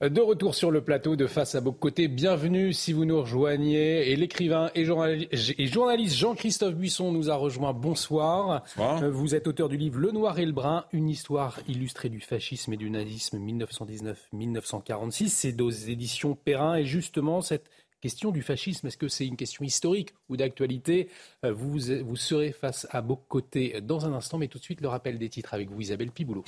[0.00, 4.10] De retour sur le plateau de Face à Côté, bienvenue si vous nous rejoignez.
[4.10, 7.72] Et l'écrivain et, journaliste Jean-Christophe Buisson nous a rejoint.
[7.72, 8.64] Bonsoir.
[8.76, 12.18] Euh, vous êtes auteur du livre Le Noir et le Brun, une histoire illustrée du
[12.18, 15.28] fascisme et du nazisme 1919-1946.
[15.28, 16.74] C'est aux éditions Perrin.
[16.74, 21.08] Et justement, cette question du fascisme, est-ce que c'est une question historique ou d'actualité?
[21.44, 24.88] Euh, vous, vous serez face à Côté dans un instant, mais tout de suite le
[24.88, 26.44] rappel des titres avec vous, Isabelle Piboulot.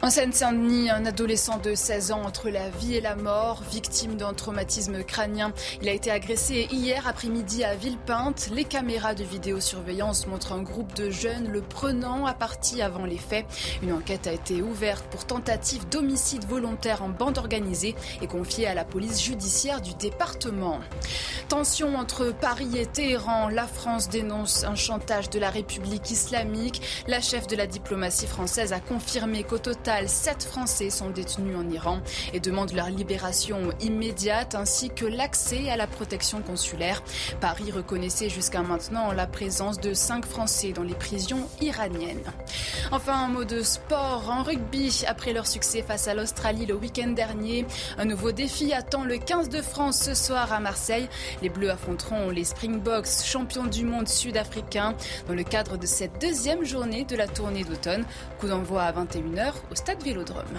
[0.00, 4.32] En Seine-Saint-Denis, un adolescent de 16 ans entre la vie et la mort, victime d'un
[4.32, 5.52] traumatisme crânien.
[5.82, 8.48] Il a été agressé hier après-midi à Villepinte.
[8.54, 13.18] Les caméras de vidéosurveillance montrent un groupe de jeunes le prenant à partie avant les
[13.18, 13.44] faits.
[13.82, 18.74] Une enquête a été ouverte pour tentative d'homicide volontaire en bande organisée et confiée à
[18.74, 20.78] la police judiciaire du département.
[21.48, 23.48] Tension entre Paris et Téhéran.
[23.48, 26.82] La France dénonce un chantage de la République islamique.
[27.08, 31.68] La chef de la diplomatie française a confirmé qu'au total, sept Français sont détenus en
[31.70, 32.00] Iran
[32.34, 37.02] et demandent leur libération immédiate ainsi que l'accès à la protection consulaire.
[37.40, 42.32] Paris reconnaissait jusqu'à maintenant la présence de cinq Français dans les prisons iraniennes.
[42.92, 45.04] Enfin, un mot de sport en rugby.
[45.06, 49.48] Après leur succès face à l'Australie le week-end dernier, un nouveau défi attend le 15
[49.48, 51.08] de France ce soir à Marseille.
[51.40, 54.94] Les Bleus affronteront les Springboks, champions du monde sud-africain,
[55.26, 58.04] dans le cadre de cette deuxième journée de la tournée d'automne.
[58.38, 60.58] Coup d'envoi à 21h au Stade Vélodrome.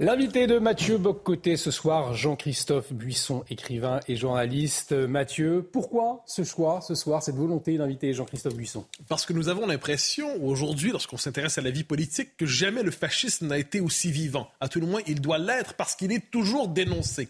[0.00, 4.90] L'invité de Mathieu Boccoté ce soir, Jean-Christophe Buisson, écrivain et journaliste.
[4.90, 8.84] Mathieu, pourquoi ce choix ce soir, cette volonté d'inviter Jean-Christophe Buisson?
[9.08, 12.90] Parce que nous avons l'impression aujourd'hui, lorsqu'on s'intéresse à la vie politique, que jamais le
[12.90, 14.50] fascisme n'a été aussi vivant.
[14.60, 17.28] À tout le moins, il doit l'être parce qu'il est toujours dénoncé.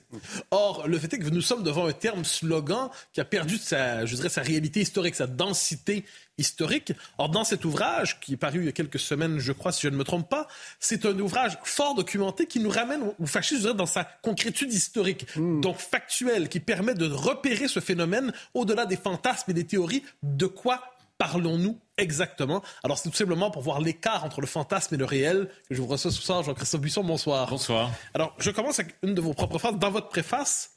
[0.51, 4.07] Or, le fait est que nous sommes devant un terme slogan qui a perdu sa,
[4.07, 6.07] je dirais, sa réalité historique, sa densité
[6.42, 6.92] historique.
[7.16, 9.83] Or, dans cet ouvrage, qui est paru il y a quelques semaines, je crois, si
[9.83, 10.46] je ne me trompe pas,
[10.78, 15.61] c'est un ouvrage fort documenté qui nous ramène au fascisme dans sa concrétude historique, hmm.
[15.61, 20.02] donc factuelle, qui permet de repérer ce phénomène au-delà des fantasmes et des théories.
[20.22, 20.83] De quoi
[21.18, 22.62] parlons-nous exactement?
[22.83, 25.81] Alors, c'est tout simplement pour voir l'écart entre le fantasme et le réel que je
[25.81, 26.42] vous reçois ce soir.
[26.42, 27.48] Jean-Christophe Buisson, bonsoir.
[27.48, 27.90] Bonsoir.
[28.14, 30.72] Alors, je commence avec une de vos propres phrases dans votre préface.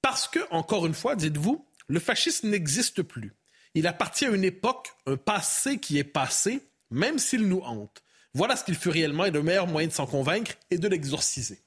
[0.00, 3.34] Parce que, encore une fois, dites-vous, le fascisme n'existe plus.
[3.74, 8.02] Il appartient à une époque, un passé qui est passé, même s'il nous hante.
[8.34, 11.60] Voilà ce qu'il fut réellement et le meilleur moyen de s'en convaincre est de l'exorciser.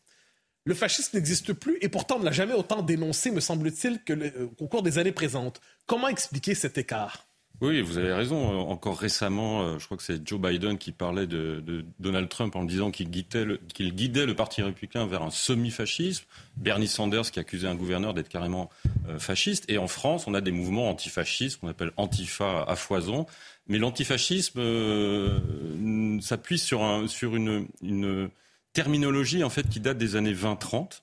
[0.66, 4.68] Le fascisme n'existe plus et pourtant on ne l'a jamais autant dénoncé, me semble-t-il, qu'au
[4.68, 5.60] cours des années présentes.
[5.88, 7.28] Comment expliquer cet écart?
[7.62, 8.60] Oui, vous avez raison.
[8.69, 12.63] Encore récemment, euh, je crois que c'est Joe Biden qui parlait de, Donald Trump en
[12.63, 16.26] disant qu'il guidait, le, Parti républicain vers un semi-fascisme.
[16.58, 18.71] Bernie Sanders qui accusait un gouverneur d'être carrément
[19.08, 19.65] euh, fasciste.
[19.69, 23.28] Et en France, on a des mouvements antifascistes qu'on appelle Antifa à foison.
[23.67, 28.30] Mais l'antifascisme euh, s'appuie sur, une,
[28.74, 31.02] terminologie en fait qui date des années 20-30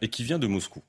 [0.00, 0.80] et qui vient de Moscou.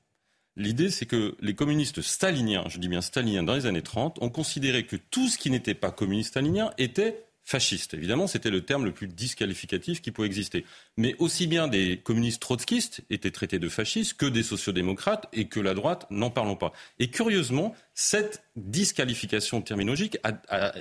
[0.56, 4.30] L'idée, c'est que les communistes staliniens, je dis bien staliniens, dans les années 30, ont
[4.30, 7.94] considéré que tout ce qui n'était pas communiste stalinien était fasciste.
[7.94, 10.64] Évidemment, c'était le terme le plus disqualificatif qui pouvait exister.
[10.96, 15.60] Mais aussi bien des communistes trotskistes étaient traités de fascistes que des sociodémocrates et que
[15.60, 16.72] la droite, n'en parlons pas.
[16.98, 20.18] Et curieusement, cette disqualification terminologique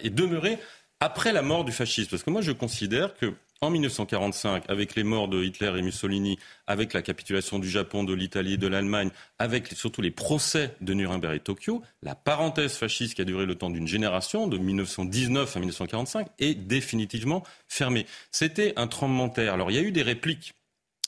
[0.02, 0.58] est demeurée
[1.00, 2.12] après la mort du fascisme.
[2.12, 6.38] Parce que moi, je considère que en 1945, avec les morts de Hitler et Mussolini,
[6.68, 11.36] avec la capitulation du Japon, de l'Italie de l'Allemagne, avec surtout les procès de Nuremberg
[11.36, 15.60] et Tokyo, la parenthèse fasciste qui a duré le temps d'une génération, de 1919 à
[15.60, 18.06] 1945, est définitivement fermée.
[18.32, 19.54] C'était un tremblement de terre.
[19.54, 20.54] Alors il y a eu des répliques.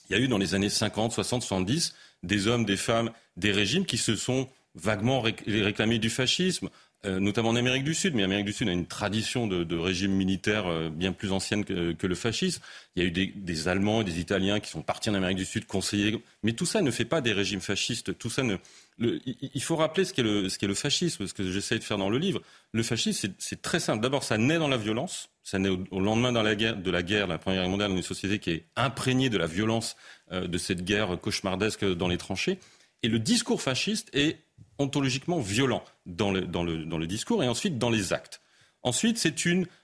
[0.10, 3.52] Il y a eu dans les années 50, 60, 70 des hommes, des femmes, des
[3.52, 6.70] régimes qui se sont vaguement réclamés du fascisme.
[7.06, 10.12] Euh, notamment en Amérique du Sud, mais l'Amérique du Sud a une tradition de, régime
[10.12, 12.62] militaire euh, bien plus ancienne que, le fascisme.
[12.96, 15.46] Il y a eu des, Allemands et des Italiens qui sont partis en Amérique du
[15.46, 18.18] Sud conseiller, mais tout ça ne fait pas des régimes fascistes.
[18.18, 18.58] Tout ça ne.
[18.98, 22.42] il faut rappeler ce qu'est le, fascisme, ce que j'essaie de faire dans le livre.
[22.72, 24.02] Le fascisme, c'est très simple.
[24.02, 25.30] D'abord, ça naît dans la violence.
[25.44, 27.98] Ça naît au, lendemain de la guerre, de la guerre, la Première Guerre mondiale, dans
[27.98, 29.96] une société qui est imprégnée de la violence
[30.32, 32.58] euh, de cette guerre cauchemardesque dans les tranchées.
[33.04, 34.38] Et le discours fasciste est
[34.80, 38.42] ontologiquement violent dans le, discours et ensuite dans les actes.
[38.84, 39.36] Ensuite, c'est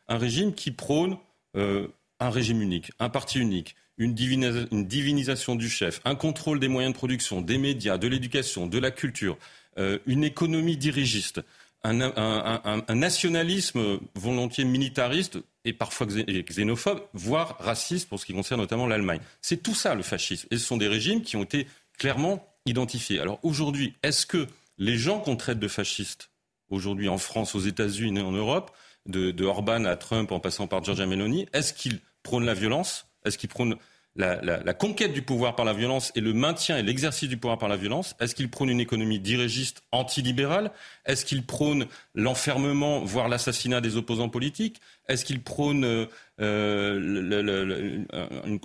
[0.07, 1.17] un régime qui prône
[1.55, 1.87] euh,
[2.19, 6.97] un régime unique, un parti unique, une, divinisation du chef, un contrôle des moyens de
[6.97, 9.37] production, des médias, de l'éducation, de la culture,
[9.77, 11.41] euh, une économie dirigiste,
[11.83, 19.19] un, nationalisme volontiers militariste et parfois xénophobe, voire raciste pour ce qui concerne notamment l'Allemagne.
[19.41, 20.47] C'est tout ça le fascisme.
[20.51, 23.19] Et ce sont des régimes qui ont été clairement identifiés.
[23.19, 24.47] Alors aujourd'hui, est-ce que
[24.81, 26.31] les gens qu'on traite de fascistes
[26.69, 28.71] aujourd'hui en France, aux États-Unis et en Europe,
[29.05, 33.05] de, Orban à Trump en passant par Giorgia Meloni, est-ce qu'ils prônent la violence?
[33.23, 33.75] Est-ce qu'ils prônent
[34.15, 37.69] la, conquête du pouvoir par la violence et le maintien et l'exercice du pouvoir par
[37.69, 38.15] la violence?
[38.19, 40.71] Est-ce qu'ils prônent une économie dirigiste antilibérale?
[41.05, 44.81] Est-ce qu'ils prônent l'enfermement, voire l'assassinat des opposants politiques?
[45.07, 46.07] Est-ce qu'ils prônent euh,
[46.41, 48.03] euh,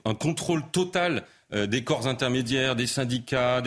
[0.06, 3.60] un, contrôle total euh, des corps intermédiaires, des syndicats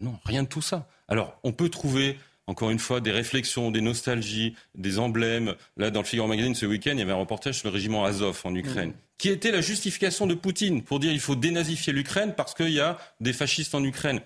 [0.00, 0.88] Non, rien de tout ça.
[1.08, 5.54] Alors, on peut trouver encore une fois, des réflexions, des nostalgies, des emblèmes.
[5.76, 8.04] Là, dans le Figaro Magazine, ce week-end, il y avait un reportage sur le régiment
[8.04, 12.34] Azov en Ukraine, qui était la justification de Poutine pour dire qu'il faut dénazifier l'Ukraine
[12.36, 14.20] parce qu'il y a des fascistes en Ukraine.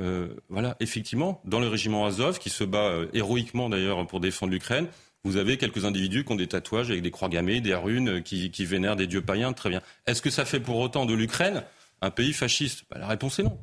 [0.00, 4.52] Euh, voilà, effectivement, dans le régiment Azov, qui se bat euh, héroïquement d'ailleurs pour défendre
[4.52, 4.86] l'Ukraine,
[5.24, 8.20] vous avez quelques individus qui ont des tatouages avec des croix gammées, des runes, euh,
[8.20, 9.82] qui, qui vénèrent des dieux païens, très bien.
[10.06, 11.64] Est-ce que ça fait pour autant de l'Ukraine
[12.00, 12.84] un pays fasciste?
[12.88, 13.58] Bah, La réponse est non.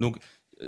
[0.00, 0.16] Donc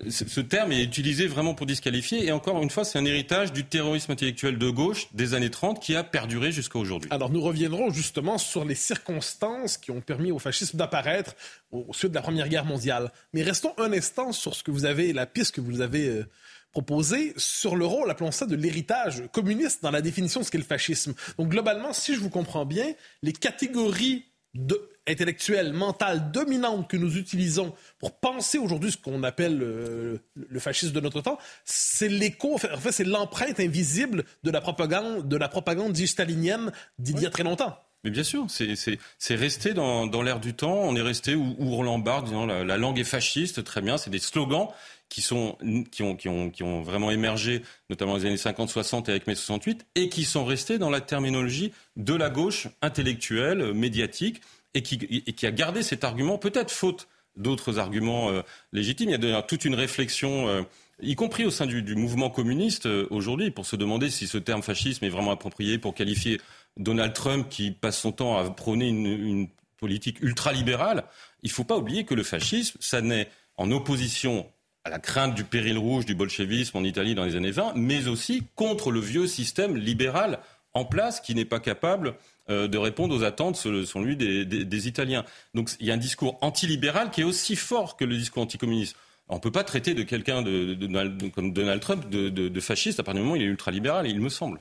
[0.09, 2.27] ce terme est utilisé vraiment pour disqualifier.
[2.27, 5.81] Et encore une fois, c'est un héritage du terrorisme intellectuel de gauche des années 30
[5.81, 7.11] qui a perduré jusqu'à aujourd'hui.
[7.13, 11.35] Alors nous reviendrons justement sur les circonstances qui ont permis au fascisme d'apparaître
[11.73, 13.13] au suite de la Première Guerre mondiale.
[13.33, 16.27] Mais restons un instant sur ce que vous avez, la piste que vous avez euh,
[16.73, 20.59] proposée sur le rôle, appelons ça, de l'héritage communiste dans la définition de ce qu'est
[20.59, 21.15] le fascisme.
[21.39, 27.17] Donc globalement, si je vous comprends bien, les catégories de, intellectuelle, mentale dominante que nous
[27.17, 32.59] utilisons pour penser aujourd'hui ce qu'on appelle le, fascisme de notre temps, c'est l'écho, en
[32.59, 37.43] fait, c'est l'empreinte invisible de la propagande, de la propagande stalinienne d'il y a très
[37.43, 37.79] longtemps.
[38.05, 40.75] Mais bien sûr, c'est resté dans, dans l'air du temps.
[40.75, 43.97] On est resté où, Roland Barthes disant la, la, langue est fasciste, très bien.
[43.97, 44.69] C'est des slogans
[45.15, 45.57] qui, sont,
[45.93, 49.29] qui, ont, qui, ont, qui ont vraiment émergé, notamment dans les années 50-60 et avec
[49.29, 54.41] mai 68, et qui sont restés dans la terminologie de la gauche intellectuelle, médiatique,
[54.75, 59.11] et qui, a gardé cet argument, peut-être faute d'autres arguments euh, légitimes.
[59.11, 60.49] Il y a d'ailleurs toute une réflexion.
[60.49, 60.63] Euh,
[61.01, 64.63] y compris au sein du, mouvement communiste euh, aujourd'hui, pour se demander si ce terme
[64.63, 66.41] fascisme est vraiment approprié pour qualifier
[66.77, 71.05] Donald Trump qui passe son temps à prôner une, une politique ultralibérale,
[71.45, 74.51] il ne faut pas oublier que le fascisme, ça naît en opposition
[74.85, 78.07] à la crainte du péril rouge du bolchevisme en Italie dans les années 20, mais
[78.07, 80.41] aussi contre le vieux système libéral
[80.75, 82.15] en place qui n'est pas capable
[82.51, 85.25] euh, de répondre aux attentes, selon lui, des, des, des, Italiens.
[85.55, 88.97] Donc il y a un discours antilibéral qui est aussi fort que le discours anticommuniste.
[89.29, 93.01] On ne peut pas traiter de quelqu'un de, de, comme Donald Trump de, de, fasciste
[93.01, 94.61] à partir du moment où il est ultralibéral, il me semble.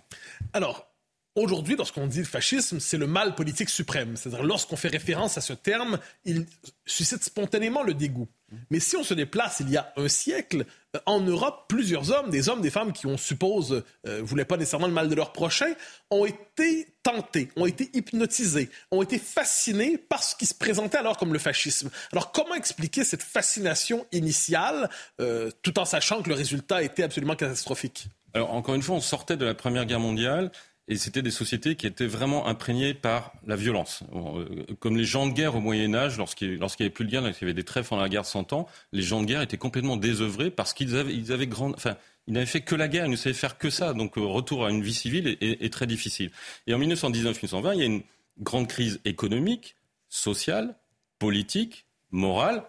[0.54, 0.93] Alors,
[1.36, 4.16] Aujourd'hui, lorsqu'on dit le fascisme, c'est le mal politique suprême.
[4.16, 6.46] C'est-à-dire, lorsqu'on fait référence à ce terme, il
[6.86, 8.28] suscite spontanément le dégoût.
[8.70, 10.66] Mais si on se déplace il y a un siècle,
[10.96, 14.58] euh, en Europe, plusieurs hommes, des hommes, des femmes qui, on suppose, euh, voulaient pas
[14.58, 15.74] nécessairement le mal de leur prochain,
[16.12, 21.18] ont été tentés, ont été hypnotisés, ont été fascinés par ce qui se présentait alors
[21.18, 21.90] comme le fascisme.
[22.12, 24.88] Alors, comment expliquer cette fascination initiale,
[25.20, 28.06] euh, tout en sachant que le résultat était absolument catastrophique?
[28.36, 30.52] Alors, encore une fois, on sortait de la Première Guerre mondiale.
[30.90, 34.04] Et c'était des sociétés qui étaient vraiment imprégnées par la violence.
[34.14, 37.22] Euh, comme les gens de guerre au Moyen Âge, lorsqu'il n'y avait plus de guerre,
[37.22, 39.42] lorsqu'il y avait des trêves pendant la guerre de 100 ans, les gens de guerre
[39.42, 41.96] étaient complètement désœuvrés parce qu'ils avaient, ils avaient grand, enfin,
[42.28, 43.94] ils n'avaient fait que la guerre, ils ne savaient faire que ça.
[43.94, 46.32] Donc, euh, retour à une vie civile est très difficile.
[46.68, 48.04] Et en 1919-1920, il y a une
[48.40, 49.78] grande crise économique,
[50.10, 50.76] sociale,
[51.18, 52.66] politique, morale,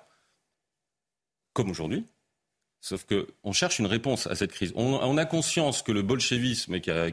[1.53, 2.07] comme aujourd'hui.
[2.85, 4.75] Sauf qu'on cherche une réponse à cette crise.
[4.77, 7.11] On, a conscience que le bolchevisme qui a,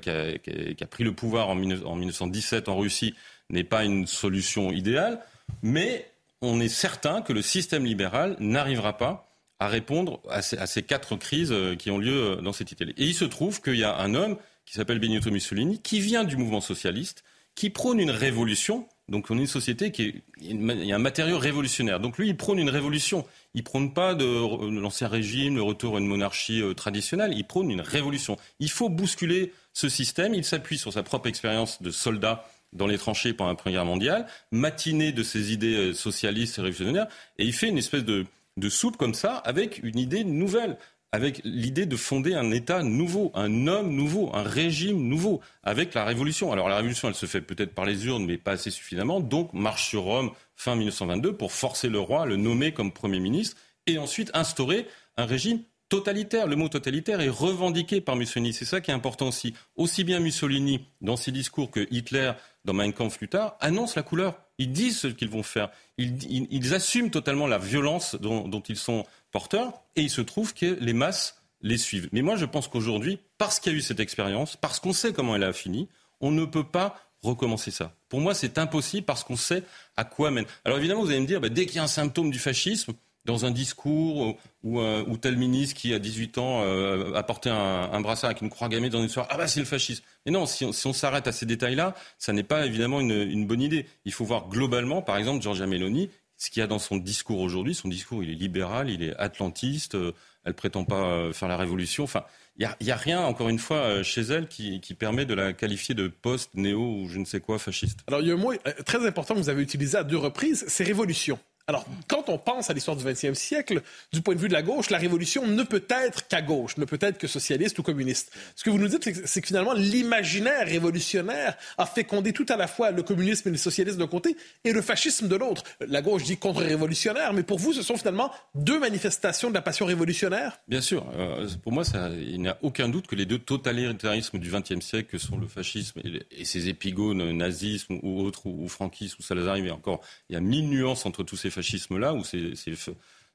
[0.89, 3.15] pris le pouvoir en, en 1917 en Russie
[3.49, 5.21] n'est pas une solution idéale,
[5.61, 10.67] mais on est certain que le système libéral n'arrivera pas à répondre à ces, à
[10.67, 12.93] ces, quatre crises euh, qui ont lieu euh, dans cette Italie.
[12.97, 16.25] Et il se trouve qu'il y a un homme qui s'appelle Benito Mussolini, qui vient
[16.25, 17.23] du mouvement socialiste,
[17.55, 18.89] qui prône une révolution.
[19.09, 21.99] Donc on est une société qui est, il y a un matériau révolutionnaire.
[21.99, 23.25] Donc lui, il prône une révolution.
[23.53, 27.33] Il prône pas de l'ancien régime, le retour à une monarchie euh, traditionnelle.
[27.35, 28.37] Il prône une révolution.
[28.59, 30.33] Il faut bousculer ce système.
[30.33, 33.85] Il s'appuie sur sa propre expérience de soldat dans les tranchées pendant la Première Guerre
[33.85, 38.25] mondiale, matiné de ses idées euh, socialistes et révolutionnaires, et il fait une espèce de,
[38.57, 40.77] de soupe comme ça avec une idée nouvelle
[41.11, 46.05] avec l'idée de fonder un État nouveau, un homme nouveau, un régime nouveau, avec la
[46.05, 46.51] révolution.
[46.51, 49.19] Alors la révolution, elle se fait peut-être par les urnes, mais pas assez suffisamment.
[49.19, 53.57] Donc marche sur Rome fin 1922 pour forcer le roi, le nommer comme Premier ministre,
[53.87, 56.47] et ensuite instaurer un régime totalitaire.
[56.47, 58.53] Le mot totalitaire est revendiqué par Mussolini.
[58.53, 59.53] C'est ça qui est important aussi.
[59.75, 62.31] Aussi bien Mussolini, dans ses discours, que Hitler,
[62.63, 64.39] dans Mein Kampf plus tard, annoncent la couleur.
[64.57, 65.69] Ils disent ce qu'ils vont faire.
[65.97, 70.21] Ils, ils, ils, assument totalement la violence dont, dont ils sont porteurs, et il se
[70.21, 72.09] trouve que les masses les suivent.
[72.11, 75.13] Mais moi, je pense qu'aujourd'hui, parce qu'il y a eu cette expérience, parce qu'on sait
[75.13, 75.87] comment elle a fini,
[76.19, 77.93] on ne peut pas recommencer ça.
[78.09, 79.63] Pour moi, c'est impossible parce qu'on sait
[79.95, 80.45] à quoi mène.
[80.65, 82.93] Alors évidemment, vous allez me dire, bah, dès qu'il y a un symptôme du fascisme,
[83.25, 88.01] dans un discours ou, euh, tel ministre qui, à 18 ans, euh, a porté un,
[88.01, 90.03] brassard avec une croix gammée dans une soirée, ah bah c'est le fascisme.
[90.25, 93.61] Mais non, si on, s'arrête à ces détails-là, ça n'est pas évidemment une, une, bonne
[93.61, 93.85] idée.
[94.05, 96.09] Il faut voir globalement, par exemple, Giorgia Meloni,
[96.41, 97.75] ce qu'il y a dans son discours aujourd'hui.
[97.75, 100.11] Son discours, il est libéral, il est atlantiste, euh,
[100.43, 102.03] elle prétend pas euh, faire la révolution.
[102.03, 102.23] Enfin,
[102.57, 105.53] il n'y a, rien, encore une fois, euh, chez elle qui, qui permet de la
[105.53, 107.99] qualifier de post-néo ou je ne sais quoi fasciste.
[108.07, 108.53] Alors, il y a un mot
[108.87, 111.37] très important que vous avez utilisé à deux reprises, c'est révolution.
[111.71, 113.81] Alors, quand on pense à l'histoire du XXe siècle,
[114.11, 116.83] du point de vue de la gauche, la révolution ne peut être qu'à gauche, ne
[116.83, 118.29] peut être que socialiste ou communiste.
[118.57, 122.67] Ce que vous nous dites, c'est que, finalement, l'imaginaire révolutionnaire a fécondé tout à la
[122.67, 125.63] fois le communisme et le socialisme d'un côté et le fascisme de l'autre.
[125.79, 129.85] La gauche dit contre-révolutionnaire, mais pour vous, ce sont finalement deux manifestations de la passion
[129.85, 130.59] révolutionnaire?
[130.67, 131.05] Bien sûr.
[131.15, 131.83] Euh, pour moi,
[132.19, 135.47] il n'y a aucun doute que les deux totalitarismes du XXe siècle, que sont le
[135.47, 139.73] fascisme et, ses épigones, nazisme ou autres, ou, ou franquisme ou Salazar, il y a
[139.73, 142.75] encore, il y a mille nuances entre tous ces fascisme-là, ou ces, ces,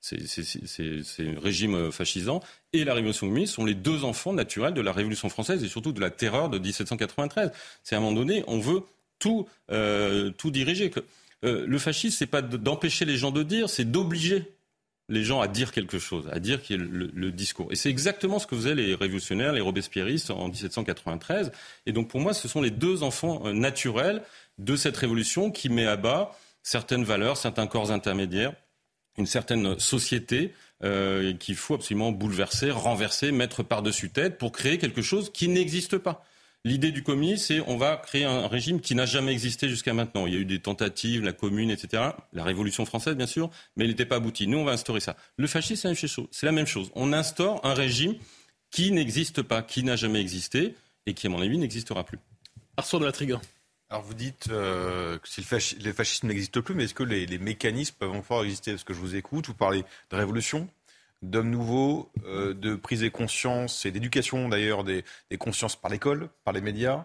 [0.01, 2.41] ces, ces, régimes fascisants,
[2.73, 5.93] et la Révolution communiste sont les deux enfants naturels de la Révolution française et surtout
[5.93, 7.51] de la terreur de 1793.
[7.83, 8.83] C'est à un moment donné, on veut
[9.19, 10.91] tout, euh, tout diriger.
[11.45, 14.45] Euh, le fascisme, c'est pas d'empêcher les gens de dire, c'est d'obliger
[15.09, 17.69] les gens à dire quelque chose, à dire qu'il le, le, discours.
[17.71, 21.53] Et c'est exactement ce que faisaient les révolutionnaires, les robespierristes en 1793.
[21.87, 24.23] Et donc pour moi, ce sont les deux enfants euh, naturels
[24.59, 26.37] de cette révolution qui met à bas
[26.67, 28.53] certaines valeurs, certains corps intermédiaires,
[29.17, 30.53] une certaine société
[30.83, 35.97] euh, qu'il faut absolument bouleverser, renverser, mettre par-dessus tête pour créer quelque chose qui n'existe
[35.97, 36.25] pas.
[36.65, 40.27] L'idée du communisme, c'est on va créer un régime qui n'a jamais existé jusqu'à maintenant.
[40.27, 42.03] Il y a eu des tentatives, la commune, etc.
[42.33, 44.49] La Révolution française, bien sûr, mais elle n'était pas aboutie.
[44.49, 45.17] Nous, on va instaurer ça.
[45.37, 46.91] Le fascisme, c'est la même chose.
[46.97, 48.17] On instaure un régime
[48.73, 50.75] qui n'existe pas, qui n'a jamais existé
[51.07, 52.19] et qui, à mon avis, n'existera plus.
[52.77, 53.41] Arthur de la Trigan.
[53.89, 57.39] Alors vous dites euh, que si le, fascisme n'existe plus, mais est-ce que les, les,
[57.39, 58.73] mécanismes peuvent encore exister?
[58.73, 60.69] Parce que je vous écoute, vous parlez de révolution,
[61.23, 65.05] d'hommes nouveaux, euh, de prise de conscience et d'éducation d'ailleurs des,
[65.39, 67.05] consciences par l'école, par les médias.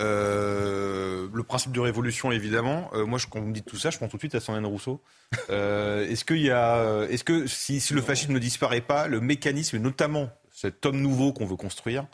[0.00, 2.90] Euh, le principe de révolution, évidemment.
[2.94, 4.40] Euh, moi, je, quand vous me dites tout ça, je pense tout de suite à
[4.40, 5.02] Sandrine Rousseau.
[5.48, 9.76] est-ce qu'il y a, est-ce que si, si, le fascisme ne disparaît pas, le mécanisme,
[9.76, 12.06] et notamment cet homme nouveau qu'on veut construire,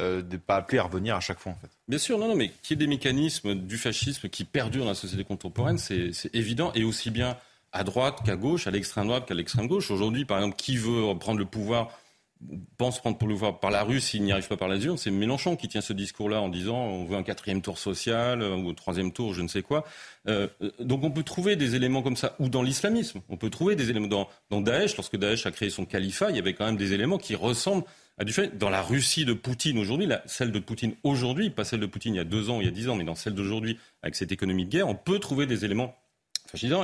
[0.00, 1.54] n'est pas appelé à revenir à chaque fois.
[1.88, 4.90] Bien sûr, non, non, mais qu'il y ait des mécanismes du fascisme qui perdurent dans
[4.90, 7.36] la société contemporaine, c'est évident, et aussi bien
[7.72, 9.90] à droite qu'à gauche, à l'extrême droite qu'à l'extrême gauche.
[9.90, 11.90] Aujourd'hui, par exemple, qui veut prendre le pouvoir
[12.78, 15.10] pense prendre le pouvoir par la rue s'il n'y arrive pas par la urne, c'est
[15.10, 18.70] Mélenchon qui tient ce discours-là en disant on veut un quatrième tour social euh, ou
[18.70, 19.84] un troisième tour, je ne sais quoi.
[20.26, 20.48] Euh,
[20.78, 23.90] donc on peut trouver des éléments comme ça, ou dans l'islamisme, on peut trouver des
[23.90, 24.96] éléments dans Daesh.
[24.96, 27.84] Lorsque Daesh a créé son califat, il y avait quand même des éléments qui ressemblent
[28.24, 28.58] du fait.
[28.58, 32.18] Dans la Russie de Poutine aujourd'hui, celle de Poutine aujourd'hui, pas celle de Poutine il
[32.18, 34.32] y a deux ans, il y a dix ans, mais dans celle d'aujourd'hui, avec cette
[34.32, 35.96] économie de guerre, on peut trouver des éléments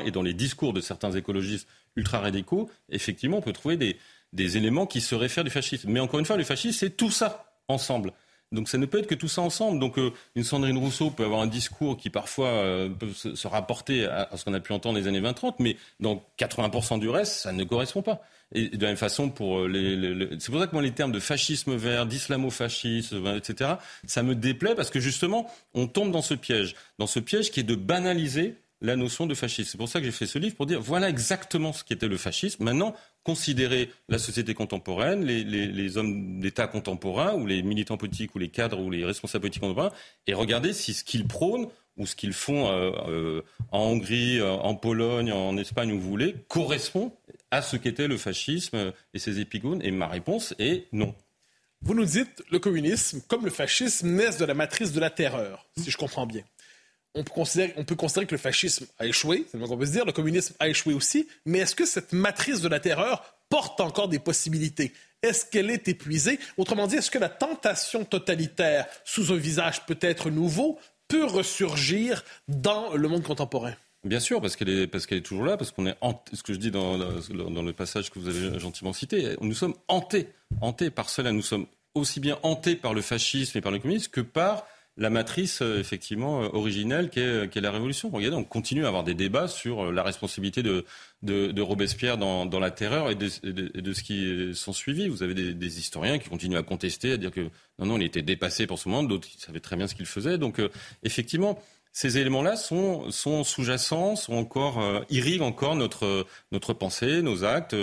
[0.05, 3.97] et dans les discours de certains écologistes ultra-radicaux, effectivement, on peut trouver des,
[4.33, 5.91] des éléments qui se réfèrent du fascisme.
[5.91, 8.13] Mais encore une fois, le fascisme, c'est tout ça ensemble.
[8.53, 9.81] Donc ça ne peut être que tout ça ensemble.
[9.81, 14.07] Donc euh, une Sandrine Rousseau peut avoir un discours qui parfois euh, peut se, rapporter
[14.07, 17.53] à, ce qu'on a pu entendre les années 20-30, mais dans 80% du reste, ça
[17.53, 18.23] ne correspond pas.
[18.53, 21.11] Et de la même façon, pour euh, les, c'est pour ça que moi les termes
[21.11, 23.75] de fascisme vert, d'islamo-fascisme, etc.,
[24.07, 27.61] ça me déplaît parce que justement, on tombe dans ce piège, dans ce piège qui
[27.61, 29.71] est de banaliser la notion de fascisme.
[29.73, 32.17] C'est pour ça que j'ai fait ce livre, pour dire voilà exactement ce qu'était le
[32.17, 32.63] fascisme.
[32.63, 32.95] Maintenant,
[33.27, 38.79] considérer la société contemporaine, les, hommes d'État contemporains, ou les militants politiques, ou les cadres,
[38.79, 39.91] ou les responsables politiques contemporains,
[40.29, 41.67] et regarder si ce qu'ils prônent,
[41.97, 46.09] ou ce qu'ils font euh, euh, en Hongrie, euh, en Pologne, en Espagne, où vous
[46.09, 47.13] voulez, correspond
[47.51, 49.83] à ce qu'était le fascisme et ses épigones.
[49.83, 51.13] Et ma réponse est non.
[51.83, 55.67] Vous nous dites, le communisme, comme le fascisme, naissent de la matrice de la terreur,
[55.77, 56.45] si je comprends bien
[57.17, 59.79] on peut, considérer, on peut considérer que le fascisme a échoué, c'est le moins qu'on
[59.79, 62.79] peut se dire, le communisme a échoué aussi, mais est-ce que cette matrice de la
[62.79, 64.93] terreur porte encore des possibilités?
[65.23, 66.39] Est-ce qu'elle est épuisée?
[66.57, 72.95] Autrement dit, est-ce que la tentation totalitaire, sous un visage peut-être nouveau, peut ressurgir dans
[72.95, 73.75] le monde contemporain?
[74.05, 75.97] Bien sûr, parce qu'elle est, est toujours là, parce qu'on est
[76.33, 79.75] ce que je dis dans, dans, le passage que vous avez gentiment cité, nous sommes
[79.89, 80.29] hantés,
[80.61, 81.33] hantés par cela.
[81.33, 85.11] Nous sommes aussi bien hantés par le fascisme et par le communisme que par la
[85.11, 88.11] matrice euh, effectivement euh, originelle qu'est la Révolution.
[88.11, 90.85] Regardez, on continue à avoir des débats sur euh, la responsabilité de,
[91.61, 95.09] Robespierre dans, la terreur et de, ce qui sont suivis.
[95.09, 98.23] Vous avez des, historiens qui continuent à contester, à dire que non, non, il était
[98.23, 100.39] dépassé pour ce moment, d'autres savaient très bien ce qu'il faisait.
[100.39, 100.61] Donc
[101.03, 101.59] effectivement,
[101.97, 107.75] ces éléments-là sont, sous-jacents, sont encore irriguent encore notre notre pensée, nos actes.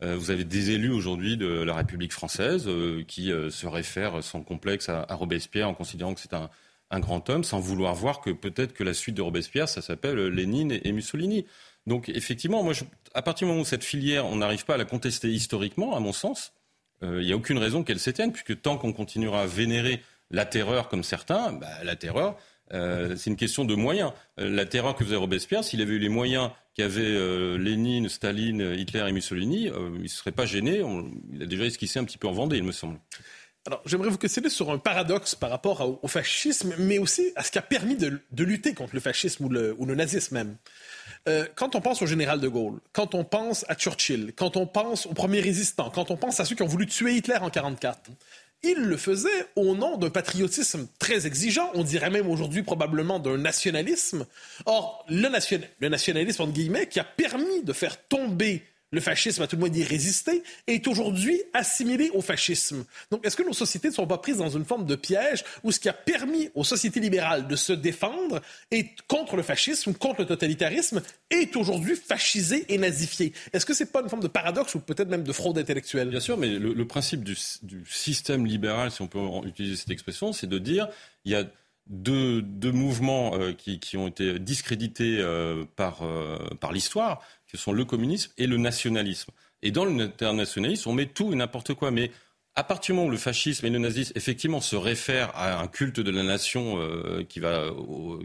[0.00, 2.70] vous avez des élus aujourd'hui de la République française
[3.08, 6.48] qui se réfèrent sans complexe à, Robespierre en considérant que c'est un,
[6.92, 10.28] un grand homme, sans vouloir voir que peut-être que la suite de Robespierre, ça s'appelle
[10.28, 11.44] Lénine et Mussolini.
[11.88, 12.72] Donc effectivement, moi,
[13.14, 15.98] à partir du moment où cette filière, on n'arrive pas à la contester historiquement, à
[15.98, 16.52] mon sens,
[17.02, 20.88] il n'y a aucune raison qu'elle s'éteigne, puisque tant qu'on continuera à vénérer la terreur
[20.88, 22.36] comme certains, bah, la terreur,
[22.72, 24.12] euh, c'est une question de moyens.
[24.40, 28.74] Euh, la terreur que faisait Robespierre, s'il avait eu les moyens qu'avaient euh, Lénine, Staline,
[28.76, 30.82] Hitler et Mussolini, il ne serait pas gêné.
[31.32, 32.98] il a déjà esquissé un petit peu en Vendée, il me semble.
[33.66, 37.50] Alors, j'aimerais vous questionner sur un paradoxe par rapport au, fascisme, mais aussi à ce
[37.50, 40.56] qui a permis de, lutter contre le fascisme ou le, ou le nazisme même.
[41.56, 45.06] quand on pense au général de Gaulle, quand on pense à Churchill, quand on pense
[45.06, 48.10] aux premiers résistants, quand on pense à ceux qui ont voulu tuer Hitler en 1944,
[48.66, 53.38] il le faisait au nom d'un patriotisme très exigeant, on dirait même aujourd'hui probablement d'un
[53.38, 54.26] nationalisme.
[54.64, 55.28] Or, le,
[55.80, 58.62] le nationalisme, entre guillemets, qui a permis de faire tomber
[58.96, 62.84] le fascisme, à tout le moins d'y résister, est aujourd'hui assimilé au fascisme.
[63.10, 65.70] Donc, est-ce que nos sociétés ne sont pas prises dans une forme de piège où
[65.70, 68.40] ce qui a permis aux sociétés libérales de se défendre
[68.70, 73.32] et contre le fascisme, contre le totalitarisme, est aujourd'hui fascisé et nazifié?
[73.52, 76.08] Est-ce que ce n'est pas une forme de paradoxe ou peut-être même de fraude intellectuelle?
[76.08, 77.36] Bien sûr, mais le, principe du,
[77.84, 80.88] système libéral, si on peut utiliser cette expression, c'est de dire
[81.26, 81.44] il y a
[81.86, 88.32] deux, mouvements euh, qui, ont été discrédités euh, euh, par l'histoire que sont le communisme
[88.38, 89.30] et le nationalisme.
[89.62, 91.90] Et dans l'internationalisme, on met tout et n'importe quoi.
[91.90, 92.10] Mais
[92.54, 95.66] à partir du moment où le fascisme et le nazisme, effectivement, se réfèrent à un
[95.66, 97.70] culte de la nation euh, qui, va,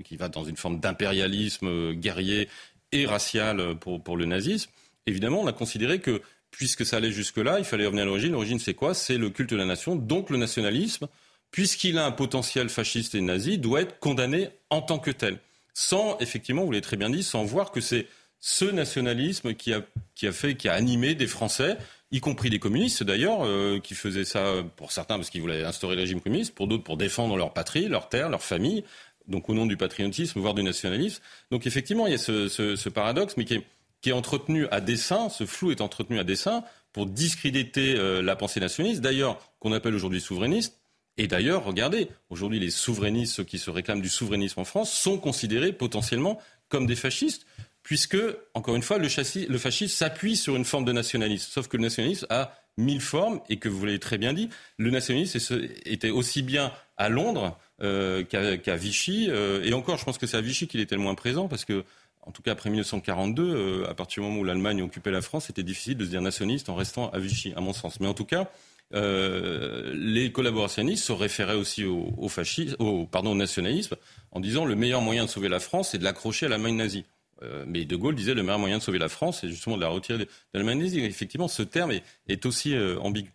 [0.03, 2.49] qui va dans une forme d'impérialisme euh, guerrier
[2.91, 4.69] et racial pour, pour le nazisme,
[5.05, 8.33] évidemment, on a considéré que puisque ça allait jusque-là, il fallait revenir à l'origine.
[8.33, 8.93] L'origine, c'est quoi?
[8.93, 11.07] C'est le culte de la nation, donc le nationalisme
[11.51, 15.37] puisqu'il a un potentiel fasciste et nazi, doit être condamné en tant que tel.
[15.73, 18.07] Sans, effectivement, vous l'avez très bien dit, sans voir que c'est
[18.41, 19.81] ce nationalisme qui a,
[20.15, 21.77] qui a fait, qui a animé des Français,
[22.11, 25.95] y compris des communistes d'ailleurs, euh, qui faisaient ça pour certains parce qu'ils voulaient instaurer
[25.95, 28.83] le régime communiste, pour d'autres pour défendre leur patrie, leur terre, leur famille,
[29.27, 31.21] donc au nom du patriotisme, voire du nationalisme.
[31.51, 33.63] Donc effectivement, il y a ce, ce, ce paradoxe, mais qui est,
[34.01, 38.35] qui est entretenu à dessein, ce flou est entretenu à dessein pour discréditer euh, la
[38.35, 40.79] pensée nationaliste, d'ailleurs qu'on appelle aujourd'hui souverainiste.
[41.17, 45.19] Et d'ailleurs, regardez, aujourd'hui les souverainistes, ceux qui se réclament du souverainisme en France, sont
[45.19, 46.39] considérés potentiellement
[46.69, 47.45] comme des fascistes
[47.83, 48.17] puisque,
[48.53, 49.07] encore une fois, le,
[49.47, 51.49] le fascisme s'appuie sur une forme de nationalisme.
[51.51, 54.91] Sauf que le nationalisme a mille formes et que vous l'avez très bien dit, le
[54.91, 59.27] nationalisme était aussi bien à Londres euh, qu'à Vichy.
[59.29, 61.65] Euh, et encore, je pense que c'est à Vichy qu'il était le moins présent parce
[61.65, 61.83] que,
[62.21, 65.45] en tout cas après 1942, euh, à partir du moment où l'Allemagne occupait la France,
[65.47, 67.99] c'était difficile de se dire nationaliste en restant à Vichy, à mon sens.
[67.99, 68.49] Mais en tout cas,
[68.93, 73.95] les collaborationnistes se référaient aussi au, au, fascisme, au, pardon, au nationalisme
[74.31, 77.05] en disant le meilleur moyen de sauver la France, c'est de l'accrocher à l'Allemagne nazie.
[77.43, 79.81] Euh, mais De Gaulle disait le meilleur moyen de sauver la France, c'est justement de
[79.81, 81.91] la retirer de l'Allemagne Effectivement, ce terme
[82.27, 83.31] est, aussi euh, ambigu.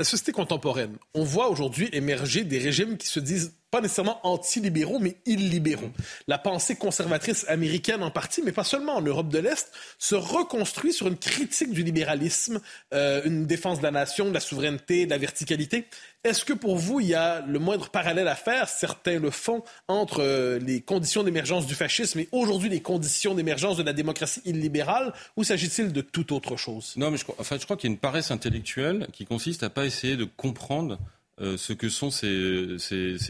[0.00, 5.00] La société contemporaine, on voit aujourd'hui émerger des régimes qui se disent pas nécessairement anti-libéraux,
[5.00, 5.90] mais illibéraux.
[6.28, 10.92] La pensée conservatrice américaine en partie, mais pas seulement en Europe de l'Est, se reconstruit
[10.92, 12.60] sur une critique du libéralisme,
[12.92, 15.88] euh, une défense de la nation, de la souveraineté, de la verticalité.
[16.22, 19.64] Est-ce que pour vous, il y a le moindre parallèle à faire, certains le font,
[19.88, 24.40] entre euh, les conditions d'émergence du fascisme et aujourd'hui les conditions d'émergence de la démocratie
[24.44, 26.94] illibérale, ou s'agit-il de toute autre chose?
[26.96, 29.68] Non, mais je enfin, je crois qu'il y a une paresse intellectuelle qui consiste à
[29.68, 31.00] pas essayer de comprendre
[31.40, 32.76] euh, ce que sont ces,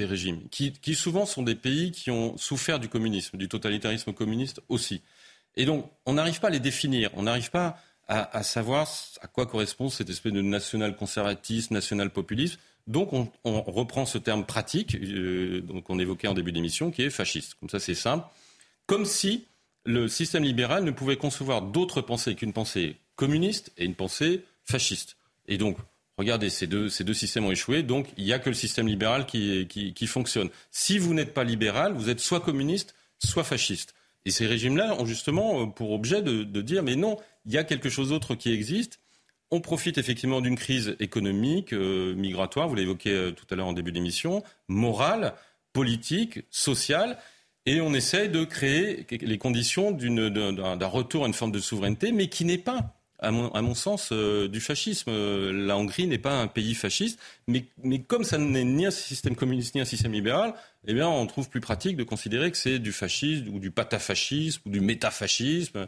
[0.00, 5.02] régimes, qui, souvent sont des pays qui ont souffert du communisme, du totalitarisme communiste aussi.
[5.56, 8.86] Et donc, on n'arrive pas à les définir, on n'arrive pas à, savoir
[9.22, 12.58] à quoi correspond cette espèce de national-conservatisme, national-populisme.
[12.86, 17.10] Donc, on, on, reprend ce terme pratique euh, qu'on évoquait en début d'émission, qui est
[17.10, 17.54] fasciste.
[17.54, 18.26] Comme ça, c'est simple.
[18.86, 19.46] Comme si
[19.86, 25.16] le système libéral ne pouvait concevoir d'autres pensées qu'une pensée communiste et une pensée fasciste.
[25.46, 25.78] Et donc,
[26.16, 30.06] Regardez, ces deux, systèmes ont échoué, donc il n'y a que le système libéral qui,
[30.06, 30.48] fonctionne.
[30.70, 33.94] Si vous n'êtes pas libéral, vous êtes soit communiste, soit fasciste.
[34.24, 37.64] Et ces régimes-là ont justement euh, pour objet de, dire, mais non, il y a
[37.64, 39.00] quelque chose d'autre qui existe.
[39.50, 43.72] On profite effectivement d'une crise économique, euh, migratoire, vous l'évoquez euh, tout à l'heure en
[43.72, 45.34] début d'émission, morale,
[45.72, 47.18] politique, sociale,
[47.66, 52.28] et on essaye de créer les conditions d'un retour à une forme de souveraineté, mais
[52.28, 55.10] qui n'est pas à mon, sens, euh, du fascisme.
[55.10, 57.64] Euh, la Hongrie n'est pas un pays fasciste, mais,
[58.06, 60.54] comme ça n'est ni un système communiste ni un système libéral,
[60.86, 64.62] eh bien, on trouve plus pratique de considérer que c'est du fascisme ou du patafascisme
[64.66, 65.86] ou du métafascisme,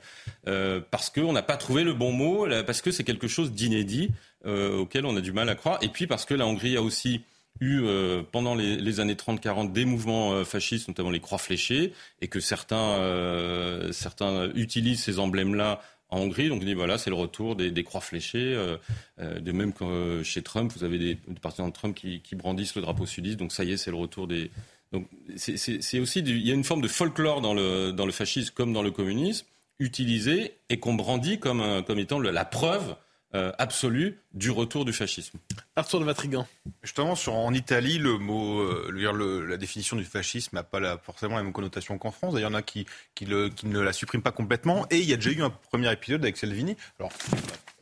[0.49, 4.11] euh, parce qu'on n'a pas trouvé le bon mot, parce que c'est quelque chose d'inédit
[4.45, 7.23] auquel on a du mal à croire, et puis parce que la Hongrie a aussi
[7.61, 7.83] eu
[8.31, 14.53] pendant les, années 30-40 des mouvements fascistes, notamment les croix fléchées, et que certains, certains
[14.55, 16.49] utilisent ces emblèmes-là en Hongrie.
[16.49, 18.55] Donc on dit voilà, c'est le retour des, croix fléchées.
[18.55, 18.77] Euh,
[19.21, 22.75] euh, de même que euh, chez Trump, vous avez des, partisans de Trump qui, brandissent
[22.75, 23.39] le drapeau sudiste.
[23.39, 24.51] Donc ça y est, c'est le retour des.
[24.93, 28.53] Donc c'est aussi il y a une forme de folklore dans le dans le fascisme
[28.55, 29.45] comme dans le communisme
[29.81, 32.95] utilisé et qu'on brandit comme comme étant la preuve
[33.37, 35.39] euh, absolue du retour du fascisme.
[35.77, 36.47] Arthur de Matrigan.
[36.83, 40.97] Justement, sur, en Italie, le mot, euh, le, la définition du fascisme n'a pas la,
[40.97, 42.35] forcément la même connotation qu'en France.
[42.37, 44.87] Il y en a qui, qui, le, qui, ne la suppriment pas complètement.
[44.91, 46.77] Et il y a déjà eu un premier épisode avec Salvini.
[46.99, 47.13] Alors,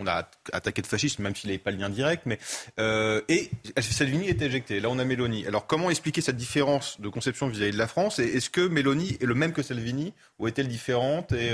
[0.01, 2.25] on a attaqué de fascisme, même s'il n'avait pas le lien direct.
[2.27, 2.41] Mais,
[2.81, 3.49] euh, et
[3.81, 4.81] Salvini est éjecté.
[4.81, 5.47] Là, on a Mélanie.
[5.47, 8.19] Alors, comment expliquer cette différence de conception vis-à-vis de la France?
[8.19, 10.15] Et est-ce que Mélanie est le même que Salvini?
[10.41, 11.31] Ou est-elle différente?
[11.33, 11.51] Et,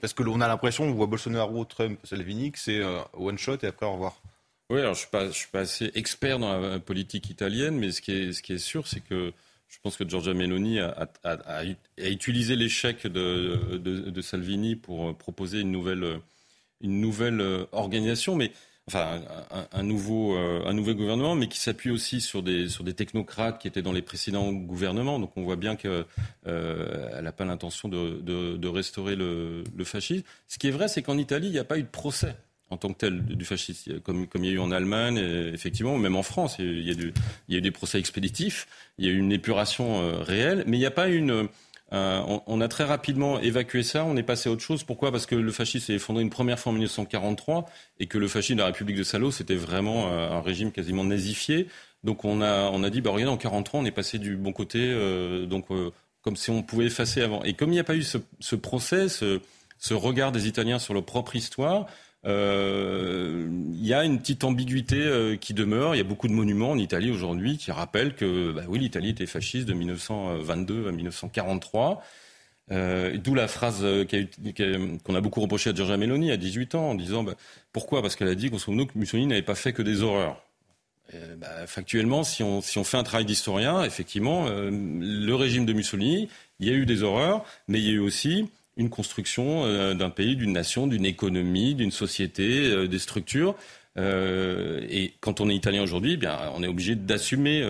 [0.00, 3.58] parce que l'on a l'impression, on voit Bolsonaro, Trump, Salvini, que c'est euh, one shot
[3.62, 4.20] et après au revoir.
[4.70, 8.12] Oui, alors je suis suis pas assez expert dans la politique italienne, mais ce qui
[8.12, 9.32] est, sûr, c'est que
[9.66, 11.08] je pense que Giorgia Meloni a,
[11.96, 16.20] utilisé l'échec de, Salvini pour proposer une nouvelle,
[16.82, 18.52] une nouvelle organisation, mais
[18.88, 19.20] enfin
[19.70, 23.60] un, nouveau, euh, un nouveau gouvernement, mais qui s'appuie aussi sur des, sur des technocrates
[23.60, 25.18] qui étaient dans les précédents gouvernements.
[25.18, 26.06] Donc on voit bien qu'elle
[26.46, 30.24] euh, n'a pas l'intention de, de, restaurer le, fascisme.
[30.48, 32.34] Ce qui est vrai, c'est qu'en Italie, il n'y a pas eu de procès
[32.70, 35.16] en tant que tel du fascisme, comme, comme il y a eu en Allemagne,
[35.54, 38.68] effectivement, même en France, il y, a, eu des procès expéditifs,
[38.98, 41.48] il y a eu une épuration euh, réelle, mais il n'y a pas une
[41.92, 44.84] euh, on, a très rapidement évacué ça, on est passé à autre chose.
[44.84, 45.10] Pourquoi?
[45.10, 47.66] Parce que le fascisme s'est effondré une première fois en 1943
[47.98, 51.04] et que le fascisme de la République de Salo, c'était vraiment euh, un régime quasiment
[51.04, 51.68] nazifié.
[52.04, 54.52] Donc on a, on a dit, bah, regardez, en 43, on est passé du bon
[54.52, 55.66] côté, euh, donc
[56.22, 57.42] comme si on pouvait effacer avant.
[57.44, 60.92] Et comme il n'y a pas eu ce, ce procès, ce regard des Italiens sur
[60.92, 61.90] leur propre histoire, euh,
[62.24, 65.94] il y a une petite ambiguïté euh, qui demeure.
[65.94, 69.10] Il y a beaucoup de monuments en Italie aujourd'hui qui rappellent que bah oui, l'Italie
[69.10, 72.02] était fasciste de 1922 à 1943.
[72.70, 73.86] Euh, D'où la phrase
[75.04, 77.34] qu'on a, beaucoup reproché à Giorgia Meloni à 18 ans en disant bah,
[77.72, 78.02] pourquoi?
[78.02, 80.42] Parce qu'elle a dit grosso modo que Mussolini n'avait pas fait que des horreurs.
[81.38, 86.28] Bah, factuellement, si on, fait un travail d'historien, effectivement, euh, le régime de Mussolini,
[86.60, 89.92] il y a eu des horreurs, mais il y a eu aussi une construction euh,
[89.92, 93.56] d'un pays, d'une nation, d'une économie, d'une société, euh, des structures.
[93.98, 97.66] Euh, et quand on est italien aujourd'hui, eh bien, on est obligé d'assumer,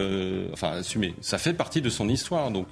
[0.52, 1.14] enfin, assumer.
[1.22, 2.50] Ça fait partie de son histoire.
[2.50, 2.66] Donc,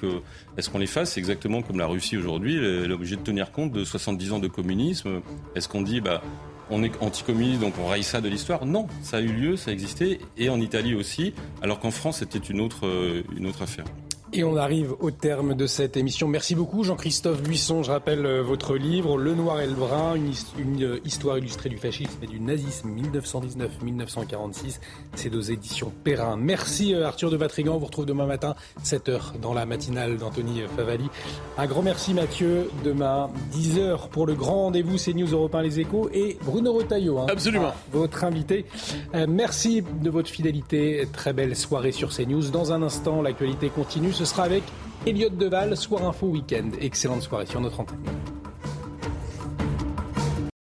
[0.58, 2.56] est-ce qu'on les fasse exactement comme la Russie aujourd'hui?
[2.56, 5.22] Elle est obligée de tenir compte de 70 ans de communisme.
[5.54, 6.22] Est-ce qu'on dit, bah,
[6.68, 8.66] on est anticommuniste, donc on raye ça de l'histoire?
[8.66, 11.32] Non, ça a eu lieu, ça a existé, et en Italie aussi,
[11.62, 12.86] alors qu'en France, c'était une autre,
[13.38, 13.86] une autre affaire.
[14.32, 16.26] Et on arrive au terme de cette émission.
[16.26, 17.84] Merci beaucoup Jean-Christophe Buisson.
[17.84, 20.16] Je rappelle euh, votre livre Le Noir et le Brun,
[20.58, 24.80] une, euh, histoire illustrée du fascisme et du nazisme 1919-1946.
[25.14, 26.36] C'est aux éditions Perrin.
[26.36, 27.74] Merci euh, Arthur de Vatrigan.
[27.74, 31.08] On vous retrouve demain matin, 7h dans la matinale d'Anthony Favali.
[31.56, 32.68] Un grand merci Mathieu.
[32.84, 37.18] Demain, 10h pour le grand rendez-vous CNews Europe 1 Les Échos et Bruno Retailleau.
[37.20, 37.72] Hein, Absolument.
[37.92, 38.66] Votre invité.
[39.28, 41.06] merci de votre fidélité.
[41.12, 42.50] Très belle soirée sur CNews.
[42.50, 44.12] Dans un instant, l'actualité continue.
[44.16, 44.62] Ce sera avec
[45.04, 46.70] Elliot Deval, Soir Info Week-end.
[46.80, 47.98] Excellente soirée sur notre antenne.